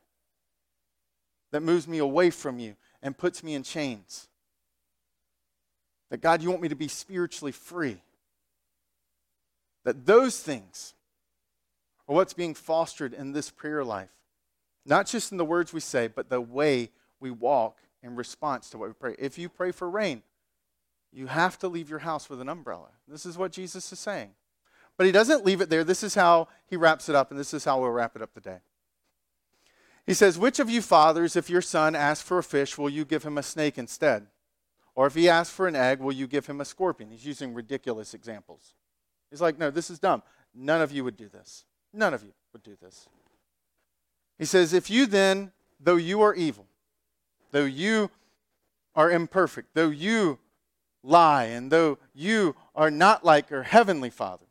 that 1.55 1.63
moves 1.63 1.87
me 1.87 1.99
away 1.99 2.31
from 2.31 2.59
you 2.59 2.75
and 3.01 3.17
puts 3.17 3.45
me 3.45 3.55
in 3.55 3.63
chains. 3.63 4.27
That 6.11 6.21
God, 6.21 6.43
you 6.43 6.51
want 6.51 6.63
me 6.63 6.69
to 6.69 6.75
be 6.75 6.89
spiritually 6.89 7.53
free. 7.53 7.99
That 9.85 10.05
those 10.05 10.41
things 10.41 10.95
are 12.09 12.15
what's 12.17 12.33
being 12.33 12.55
fostered 12.55 13.13
in 13.13 13.31
this 13.31 13.51
prayer 13.51 13.85
life. 13.85 14.11
Not 14.85 15.07
just 15.07 15.31
in 15.31 15.39
the 15.39 15.45
words 15.45 15.73
we 15.73 15.79
say, 15.79 16.09
but 16.09 16.29
the 16.29 16.41
way 16.41 16.91
we 17.21 17.31
walk 17.31 17.79
in 18.03 18.17
response 18.17 18.69
to 18.71 18.79
what 18.79 18.89
we 18.89 18.95
pray. 18.95 19.15
If 19.17 19.39
you 19.39 19.49
pray 19.49 19.71
for 19.71 19.89
rain, 19.89 20.25
you 21.13 21.29
have 21.29 21.57
to 21.61 21.69
leave 21.69 21.89
your 21.89 22.01
house 22.01 22.29
with 22.29 22.41
an 22.41 22.49
umbrella. 22.49 22.89
This 23.07 23.25
is 23.25 23.39
what 23.39 23.53
Jesus 23.53 23.93
is 23.93 24.01
saying. 24.01 24.31
But 24.97 25.07
he 25.07 25.13
doesn't 25.13 25.45
leave 25.45 25.61
it 25.61 25.71
there. 25.71 25.85
This 25.85 26.03
is 26.03 26.17
how 26.17 26.49
he 26.67 26.77
wraps 26.77 27.09
it 27.09 27.15
up, 27.15 27.31
and 27.31 27.39
this 27.39 27.55
is 27.55 27.65
how 27.65 27.81
we'll 27.81 27.91
wrap 27.91 28.17
it 28.17 28.23
up 28.23 28.35
today. 28.35 28.59
He 30.07 30.15
says, 30.15 30.39
Which 30.39 30.59
of 30.59 30.69
you 30.69 30.83
fathers, 30.83 31.37
if 31.37 31.49
your 31.49 31.63
son 31.63 31.95
asks 31.95 32.27
for 32.27 32.39
a 32.39 32.43
fish, 32.43 32.77
will 32.77 32.91
you 32.91 33.05
give 33.05 33.23
him 33.25 33.39
a 33.39 33.43
snake 33.43 33.79
instead? 33.79 34.27
Or 34.95 35.07
if 35.07 35.15
he 35.15 35.29
asks 35.29 35.55
for 35.55 35.67
an 35.67 35.75
egg, 35.75 36.01
will 36.01 36.13
you 36.13 36.27
give 36.27 36.47
him 36.47 36.61
a 36.61 36.65
scorpion? 36.65 37.11
He's 37.11 37.27
using 37.27 37.55
ridiculous 37.55 38.15
examples. 38.15 38.75
He's 39.31 39.41
like, 39.41 39.59
No, 39.59 39.71
this 39.71 39.91
is 39.91 39.99
dumb. 39.99 40.23
None 40.55 40.81
of 40.81 40.93
you 40.93 41.05
would 41.05 41.17
do 41.17 41.29
this. 41.29 41.65
None 41.93 42.15
of 42.15 42.23
you 42.23 42.33
would 42.53 42.63
do 42.63 42.77
this. 42.81 43.09
He 44.39 44.45
says, 44.45 44.73
If 44.73 44.91
you 44.91 45.07
then, 45.07 45.53
though 45.81 45.97
you 45.97 46.21
are 46.23 46.35
evil, 46.35 46.67
though 47.51 47.65
you 47.65 48.11
are 48.95 49.11
imperfect, 49.11 49.75
though 49.75 49.91
you 49.91 50.39
lie, 51.03 51.45
and 51.45 51.71
though 51.71 51.99
you 52.13 52.55
are 52.75 52.91
not 52.91 53.25
like 53.25 53.51
your 53.51 53.63
heavenly 53.63 54.11
Father, 54.11 54.47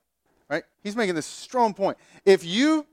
right? 0.50 0.64
He's 0.82 0.96
making 0.96 1.16
this 1.16 1.26
strong 1.26 1.74
point. 1.74 1.98
If 2.26 2.44
you 2.44 2.86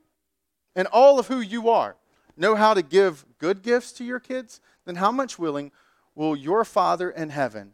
and 0.75 0.87
all 0.87 1.19
of 1.19 1.27
who 1.27 1.41
you 1.41 1.69
are 1.69 1.95
know 2.41 2.55
how 2.55 2.73
to 2.73 2.81
give 2.81 3.25
good 3.37 3.61
gifts 3.61 3.93
to 3.93 4.03
your 4.03 4.19
kids, 4.19 4.59
then 4.85 4.95
how 4.95 5.11
much 5.11 5.39
willing 5.39 5.71
will 6.15 6.35
your 6.35 6.65
Father 6.65 7.09
in 7.09 7.29
heaven 7.29 7.73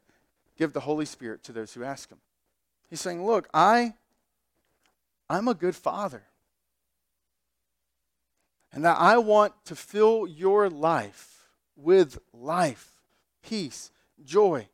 give 0.58 0.73
the 0.73 0.82
Holy 0.82 1.06
Spirit 1.06 1.43
to 1.43 1.51
those 1.51 1.73
who 1.73 1.84
ask 1.84 2.10
him? 2.10 2.19
He's 2.89 3.01
saying, 3.01 3.25
Look, 3.25 3.47
I, 3.53 3.95
I'm 5.30 5.47
a 5.47 5.53
good 5.53 5.75
father. 5.75 6.23
And 8.71 8.86
that 8.86 8.97
I 8.99 9.17
want 9.17 9.53
to 9.65 9.75
fill 9.75 10.27
your 10.27 10.69
life 10.69 11.47
with 11.75 12.19
life, 12.34 12.91
peace, 13.41 13.91
joy. 14.23 14.67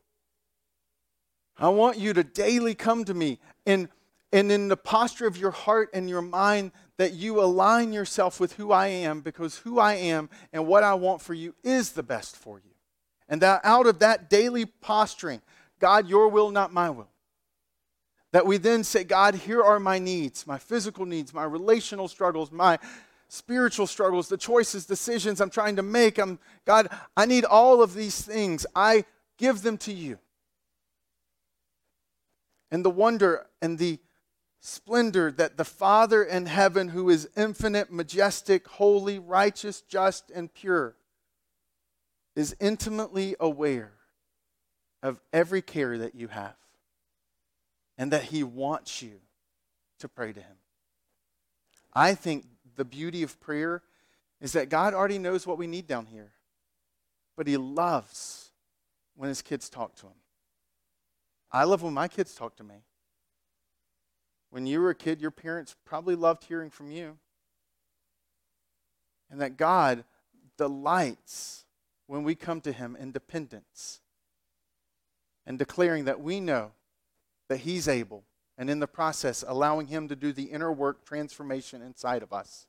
I 1.58 1.70
want 1.70 2.00
you 2.00 2.14
to 2.14 2.24
daily 2.24 2.76
come 2.76 3.06
to 3.06 3.14
me 3.14 3.40
and, 3.66 3.88
and 4.32 4.52
in 4.52 4.68
the 4.68 4.78
posture 4.78 5.28
of 5.28 5.38
your 5.38 5.52
heart 5.52 5.90
and 5.94 6.10
your 6.10 6.22
mind 6.22 6.72
that 6.98 7.14
you 7.14 7.42
align 7.42 7.92
yourself 7.94 8.40
with 8.40 8.54
who 8.54 8.72
I 8.72 8.88
am 8.88 9.22
because 9.22 9.58
who 9.58 9.80
I 9.80 9.96
am 9.96 10.30
and 10.52 10.68
what 10.68 10.84
I 10.84 10.94
want 10.94 11.22
for 11.22 11.34
you 11.34 11.56
is 11.64 11.92
the 11.92 12.04
best 12.04 12.36
for 12.36 12.60
you. 12.60 12.72
And 13.28 13.42
that 13.42 13.62
out 13.64 13.88
of 13.88 14.00
that 14.00 14.30
daily 14.30 14.66
posturing, 14.66 15.42
God, 15.80 16.08
your 16.08 16.28
will, 16.28 16.52
not 16.52 16.72
my 16.72 16.90
will. 16.90 17.10
That 18.32 18.46
we 18.46 18.58
then 18.58 18.84
say, 18.84 19.04
God, 19.04 19.36
here 19.36 19.62
are 19.62 19.80
my 19.80 20.00
needs, 20.00 20.48
my 20.48 20.58
physical 20.58 21.06
needs, 21.06 21.34
my 21.34 21.44
relational 21.44 22.08
struggles, 22.08 22.52
my 22.52 22.80
spiritual 23.28 23.88
struggles, 23.88 24.28
the 24.28 24.38
choices, 24.38 24.86
decisions 24.86 25.42
I'm 25.42 25.50
trying 25.50 25.76
to 25.78 25.84
make. 25.84 26.20
I'm, 26.20 26.40
God, 26.66 26.90
I 27.18 27.26
need 27.26 27.46
all 27.46 27.82
of 27.82 27.96
these 27.96 28.22
things. 28.22 28.66
I 28.76 29.06
give 29.38 29.62
them 29.62 29.78
to 29.80 29.94
you. 29.94 30.20
And 32.72 32.84
the 32.84 32.90
wonder 32.90 33.46
and 33.62 33.78
the 33.78 34.00
splendor 34.66 35.30
that 35.30 35.58
the 35.58 35.66
Father 35.66 36.24
in 36.24 36.46
heaven, 36.46 36.88
who 36.88 37.10
is 37.10 37.30
infinite, 37.36 37.92
majestic, 37.92 38.66
holy, 38.68 39.20
righteous, 39.20 39.82
just, 39.82 40.32
and 40.32 40.54
pure, 40.54 40.96
is 42.34 42.56
intimately 42.62 43.36
aware 43.42 43.92
of 45.04 45.20
every 45.34 45.62
care 45.62 45.98
that 45.98 46.16
you 46.16 46.30
have 46.30 46.56
and 47.98 48.12
that 48.14 48.24
He 48.24 48.42
wants 48.42 49.02
you 49.02 49.20
to 50.00 50.08
pray 50.08 50.32
to 50.32 50.40
Him. 50.40 50.56
I 51.94 52.16
think 52.16 52.46
the 52.78 52.86
beauty 52.86 53.22
of 53.22 53.40
prayer 53.42 53.84
is 54.40 54.54
that 54.54 54.70
God 54.70 54.94
already 54.94 55.20
knows 55.20 55.46
what 55.46 55.58
we 55.58 55.68
need 55.68 55.88
down 55.88 56.06
here, 56.06 56.32
but 57.36 57.48
He 57.48 57.58
loves 57.58 58.52
when 59.16 59.28
His 59.28 59.42
kids 59.42 59.70
talk 59.70 59.94
to 59.98 60.06
Him. 60.06 60.14
I 61.52 61.66
love 61.66 61.84
when 61.84 61.94
my 61.94 62.08
kids 62.08 62.34
talk 62.34 62.56
to 62.56 62.64
me. 62.64 62.76
When 64.54 64.68
you 64.68 64.82
were 64.82 64.92
a 64.92 64.96
kid, 64.96 65.20
your 65.20 65.32
parents 65.32 65.76
probably 65.84 66.14
loved 66.14 66.44
hearing 66.44 66.70
from 66.70 66.92
you. 66.92 67.18
And 69.32 69.42
that 69.42 69.58
God 69.58 70.04
delights 70.60 71.66
when 72.06 72.24
we 72.24 72.36
come 72.36 72.62
to 72.62 72.72
Him 72.72 72.96
in 72.96 73.12
dependence 73.12 74.02
and 75.48 75.58
declaring 75.58 76.06
that 76.06 76.22
we 76.22 76.40
know 76.40 76.74
that 77.50 77.62
He's 77.62 77.88
able, 77.88 78.26
and 78.56 78.70
in 78.70 78.80
the 78.80 78.86
process, 78.86 79.44
allowing 79.48 79.88
Him 79.88 80.08
to 80.08 80.16
do 80.16 80.32
the 80.32 80.44
inner 80.44 80.72
work 80.72 81.04
transformation 81.04 81.82
inside 81.82 82.22
of 82.22 82.32
us 82.32 82.68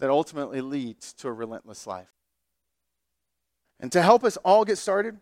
that 0.00 0.10
ultimately 0.10 0.60
leads 0.60 1.12
to 1.12 1.28
a 1.28 1.32
relentless 1.32 1.86
life. 1.86 2.10
And 3.78 3.92
to 3.92 4.02
help 4.02 4.24
us 4.24 4.36
all 4.38 4.64
get 4.64 4.78
started, 4.78 5.18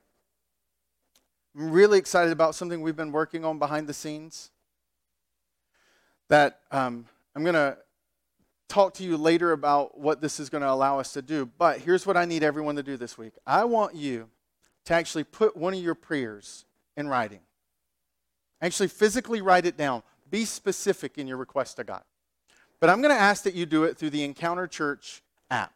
I'm 1.54 1.72
really 1.72 1.98
excited 1.98 2.32
about 2.32 2.54
something 2.54 2.80
we've 2.80 2.96
been 2.96 3.12
working 3.12 3.44
on 3.44 3.58
behind 3.58 3.86
the 3.86 3.92
scenes 3.92 4.50
that 6.28 6.60
um, 6.70 7.06
I'm 7.34 7.42
going 7.42 7.54
to 7.54 7.76
talk 8.68 8.94
to 8.94 9.04
you 9.04 9.16
later 9.16 9.52
about 9.52 9.98
what 9.98 10.20
this 10.20 10.40
is 10.40 10.48
going 10.48 10.62
to 10.62 10.70
allow 10.70 10.98
us 10.98 11.12
to 11.12 11.22
do. 11.22 11.46
But 11.58 11.78
here's 11.78 12.06
what 12.06 12.16
I 12.16 12.24
need 12.24 12.42
everyone 12.42 12.76
to 12.76 12.82
do 12.82 12.96
this 12.96 13.16
week 13.16 13.34
I 13.46 13.64
want 13.64 13.94
you 13.94 14.28
to 14.86 14.94
actually 14.94 15.24
put 15.24 15.56
one 15.56 15.74
of 15.74 15.80
your 15.80 15.94
prayers 15.94 16.64
in 16.96 17.08
writing. 17.08 17.40
Actually, 18.62 18.88
physically 18.88 19.40
write 19.40 19.66
it 19.66 19.76
down. 19.76 20.02
Be 20.30 20.44
specific 20.44 21.18
in 21.18 21.26
your 21.26 21.36
request 21.36 21.76
to 21.76 21.84
God. 21.84 22.02
But 22.80 22.90
I'm 22.90 23.00
going 23.00 23.14
to 23.14 23.20
ask 23.20 23.44
that 23.44 23.54
you 23.54 23.66
do 23.66 23.84
it 23.84 23.96
through 23.96 24.10
the 24.10 24.24
Encounter 24.24 24.66
Church 24.66 25.22
app. 25.50 25.72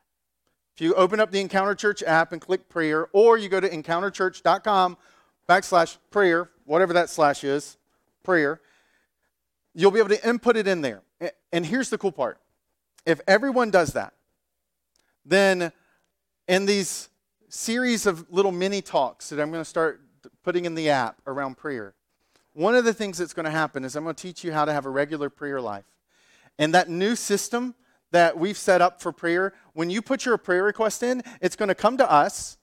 If 0.74 0.80
you 0.80 0.94
open 0.94 1.20
up 1.20 1.30
the 1.30 1.40
Encounter 1.40 1.74
Church 1.74 2.02
app 2.02 2.32
and 2.32 2.40
click 2.40 2.68
prayer, 2.68 3.08
or 3.12 3.36
you 3.36 3.48
go 3.48 3.60
to 3.60 3.68
encounterchurch.com 3.68 4.96
backslash 5.48 5.98
prayer, 6.10 6.50
whatever 6.64 6.92
that 6.94 7.10
slash 7.10 7.44
is, 7.44 7.76
prayer, 8.22 8.60
You'll 9.74 9.90
be 9.90 9.98
able 9.98 10.10
to 10.10 10.28
input 10.28 10.56
it 10.56 10.66
in 10.66 10.80
there. 10.80 11.02
And 11.52 11.64
here's 11.66 11.90
the 11.90 11.98
cool 11.98 12.12
part 12.12 12.40
if 13.06 13.20
everyone 13.26 13.70
does 13.70 13.92
that, 13.94 14.14
then 15.24 15.72
in 16.48 16.66
these 16.66 17.08
series 17.48 18.06
of 18.06 18.30
little 18.30 18.52
mini 18.52 18.82
talks 18.82 19.28
that 19.30 19.40
I'm 19.40 19.50
going 19.50 19.62
to 19.62 19.68
start 19.68 20.00
putting 20.42 20.64
in 20.64 20.74
the 20.74 20.90
app 20.90 21.20
around 21.26 21.56
prayer, 21.56 21.94
one 22.52 22.74
of 22.74 22.84
the 22.84 22.92
things 22.92 23.18
that's 23.18 23.32
going 23.32 23.44
to 23.44 23.50
happen 23.50 23.84
is 23.84 23.96
I'm 23.96 24.04
going 24.04 24.14
to 24.14 24.22
teach 24.22 24.44
you 24.44 24.52
how 24.52 24.64
to 24.64 24.72
have 24.72 24.86
a 24.86 24.90
regular 24.90 25.30
prayer 25.30 25.60
life. 25.60 25.84
And 26.58 26.74
that 26.74 26.88
new 26.88 27.16
system 27.16 27.74
that 28.10 28.36
we've 28.36 28.58
set 28.58 28.82
up 28.82 29.00
for 29.00 29.12
prayer, 29.12 29.54
when 29.72 29.88
you 29.88 30.02
put 30.02 30.24
your 30.24 30.36
prayer 30.36 30.64
request 30.64 31.02
in, 31.02 31.22
it's 31.40 31.56
going 31.56 31.68
to 31.68 31.74
come 31.74 31.96
to 31.98 32.10
us. 32.10 32.58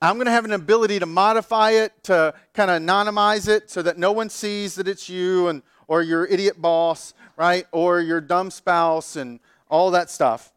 I'm 0.00 0.16
going 0.16 0.26
to 0.26 0.32
have 0.32 0.44
an 0.44 0.52
ability 0.52 0.98
to 0.98 1.06
modify 1.06 1.72
it, 1.72 1.92
to 2.04 2.34
kind 2.54 2.70
of 2.70 2.82
anonymize 2.82 3.48
it 3.48 3.70
so 3.70 3.82
that 3.82 3.98
no 3.98 4.10
one 4.12 4.28
sees 4.28 4.74
that 4.74 4.88
it's 4.88 5.08
you 5.08 5.48
and 5.48 5.62
or 5.92 6.00
your 6.00 6.24
idiot 6.24 6.58
boss, 6.58 7.12
right? 7.36 7.66
Or 7.70 8.00
your 8.00 8.22
dumb 8.22 8.50
spouse 8.50 9.14
and 9.14 9.38
all 9.68 9.90
that 9.90 10.08
stuff. 10.08 10.50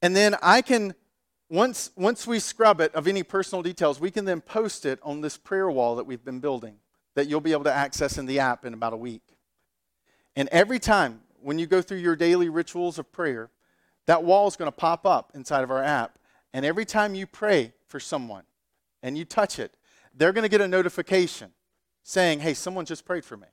And 0.00 0.16
then 0.16 0.34
I 0.40 0.62
can, 0.62 0.94
once, 1.50 1.90
once 1.94 2.26
we 2.26 2.38
scrub 2.38 2.80
it 2.80 2.94
of 2.94 3.06
any 3.06 3.22
personal 3.22 3.62
details, 3.62 4.00
we 4.00 4.10
can 4.10 4.24
then 4.24 4.40
post 4.40 4.86
it 4.86 4.98
on 5.02 5.20
this 5.20 5.36
prayer 5.36 5.70
wall 5.70 5.96
that 5.96 6.04
we've 6.04 6.24
been 6.24 6.40
building 6.40 6.76
that 7.16 7.28
you'll 7.28 7.42
be 7.42 7.52
able 7.52 7.64
to 7.64 7.72
access 7.72 8.16
in 8.16 8.24
the 8.24 8.38
app 8.38 8.64
in 8.64 8.72
about 8.72 8.94
a 8.94 8.96
week. 8.96 9.36
And 10.34 10.48
every 10.48 10.78
time 10.78 11.20
when 11.42 11.58
you 11.58 11.66
go 11.66 11.82
through 11.82 11.98
your 11.98 12.16
daily 12.16 12.48
rituals 12.48 12.98
of 12.98 13.12
prayer, 13.12 13.50
that 14.06 14.24
wall 14.24 14.48
is 14.48 14.56
going 14.56 14.72
to 14.72 14.76
pop 14.76 15.04
up 15.04 15.32
inside 15.34 15.64
of 15.64 15.70
our 15.70 15.84
app 15.84 16.18
And 16.54 16.64
every 16.64 16.86
time 16.86 17.14
you 17.14 17.26
pray 17.26 17.74
for 17.88 18.00
someone 18.00 18.44
and 19.02 19.18
you 19.18 19.26
touch 19.26 19.58
it, 19.58 19.74
they're 20.14 20.32
going 20.32 20.44
to 20.44 20.48
get 20.48 20.62
a 20.62 20.68
notification 20.68 21.52
saying, 22.06 22.38
hey, 22.38 22.54
someone 22.54 22.84
just 22.84 23.04
prayed 23.04 23.24
for 23.24 23.36
me. 23.36 23.48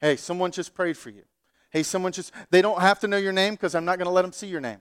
Hey, 0.00 0.16
someone 0.16 0.50
just 0.50 0.74
prayed 0.74 0.96
for 0.96 1.10
you. 1.10 1.24
Hey, 1.70 1.82
someone 1.82 2.12
just, 2.12 2.32
they 2.50 2.62
don't 2.62 2.80
have 2.80 2.98
to 3.00 3.08
know 3.08 3.18
your 3.18 3.32
name 3.32 3.54
because 3.54 3.74
I'm 3.74 3.84
not 3.84 3.98
going 3.98 4.06
to 4.06 4.12
let 4.12 4.22
them 4.22 4.32
see 4.32 4.46
your 4.46 4.62
name. 4.62 4.78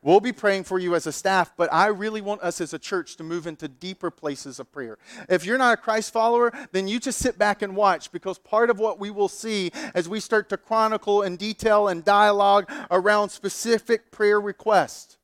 We'll 0.00 0.20
be 0.20 0.32
praying 0.32 0.64
for 0.64 0.78
you 0.78 0.94
as 0.94 1.06
a 1.06 1.12
staff, 1.12 1.52
but 1.58 1.70
I 1.70 1.88
really 1.88 2.22
want 2.22 2.40
us 2.40 2.62
as 2.62 2.72
a 2.72 2.78
church 2.78 3.16
to 3.16 3.22
move 3.22 3.46
into 3.46 3.68
deeper 3.68 4.10
places 4.10 4.58
of 4.58 4.72
prayer. 4.72 4.96
If 5.28 5.44
you're 5.44 5.58
not 5.58 5.74
a 5.74 5.76
Christ 5.76 6.10
follower, 6.10 6.52
then 6.72 6.88
you 6.88 6.98
just 6.98 7.18
sit 7.18 7.38
back 7.38 7.60
and 7.60 7.76
watch 7.76 8.10
because 8.10 8.38
part 8.38 8.70
of 8.70 8.78
what 8.78 8.98
we 8.98 9.10
will 9.10 9.28
see 9.28 9.70
as 9.94 10.08
we 10.08 10.20
start 10.20 10.48
to 10.50 10.56
chronicle 10.56 11.20
and 11.20 11.38
detail 11.38 11.88
and 11.88 12.02
dialogue 12.02 12.70
around 12.90 13.28
specific 13.28 14.10
prayer 14.10 14.40
requests 14.40 15.18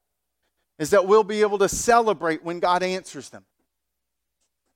is 0.78 0.90
that 0.90 1.06
we'll 1.06 1.24
be 1.24 1.40
able 1.40 1.58
to 1.58 1.70
celebrate 1.70 2.44
when 2.44 2.60
God 2.60 2.82
answers 2.82 3.30
them. 3.30 3.44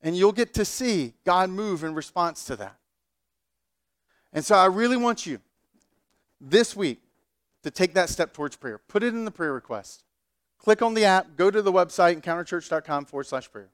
And 0.05 0.17
you'll 0.17 0.33
get 0.33 0.55
to 0.55 0.65
see 0.65 1.15
God 1.25 1.51
move 1.51 1.83
in 1.83 1.95
response 1.95 2.45
to 2.45 2.57
that. 2.57 2.77
And 4.33 4.45
so 4.45 4.55
I 4.55 4.67
really 4.67 4.99
want 4.99 5.27
you 5.27 5.41
this 6.41 6.77
week 6.77 7.01
to 7.63 7.71
take 7.71 7.95
that 7.95 8.11
step 8.11 8.35
towards 8.35 8.55
prayer. 8.55 8.79
Put 8.79 9.03
it 9.03 9.09
in 9.09 9.25
the 9.25 9.31
prayer 9.31 9.55
request. 9.55 10.05
Click 10.59 10.83
on 10.83 10.95
the 10.95 11.07
app, 11.07 11.37
go 11.37 11.51
to 11.51 11.63
the 11.63 11.73
website, 11.73 12.21
encounterchurch.com 12.21 13.07
forward 13.07 13.27
slash 13.27 13.51
prayer, 13.51 13.71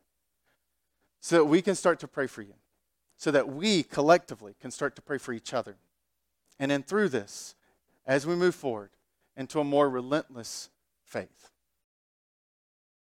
so 1.21 1.37
that 1.37 1.45
we 1.45 1.61
can 1.61 1.75
start 1.75 2.01
to 2.01 2.09
pray 2.09 2.27
for 2.27 2.43
you, 2.43 2.55
so 3.17 3.31
that 3.31 3.49
we 3.49 3.83
collectively 3.83 4.55
can 4.61 4.71
start 4.71 4.97
to 4.97 5.03
pray 5.03 5.19
for 5.19 5.33
each 5.33 5.53
other. 5.53 5.77
And 6.59 6.71
then 6.71 6.83
through 6.83 7.09
this, 7.09 7.55
as 8.07 8.27
we 8.27 8.35
move 8.35 8.55
forward 8.55 8.91
into 9.37 9.61
a 9.61 9.65
more 9.65 9.89
relentless 9.89 10.69
faith. 11.05 11.50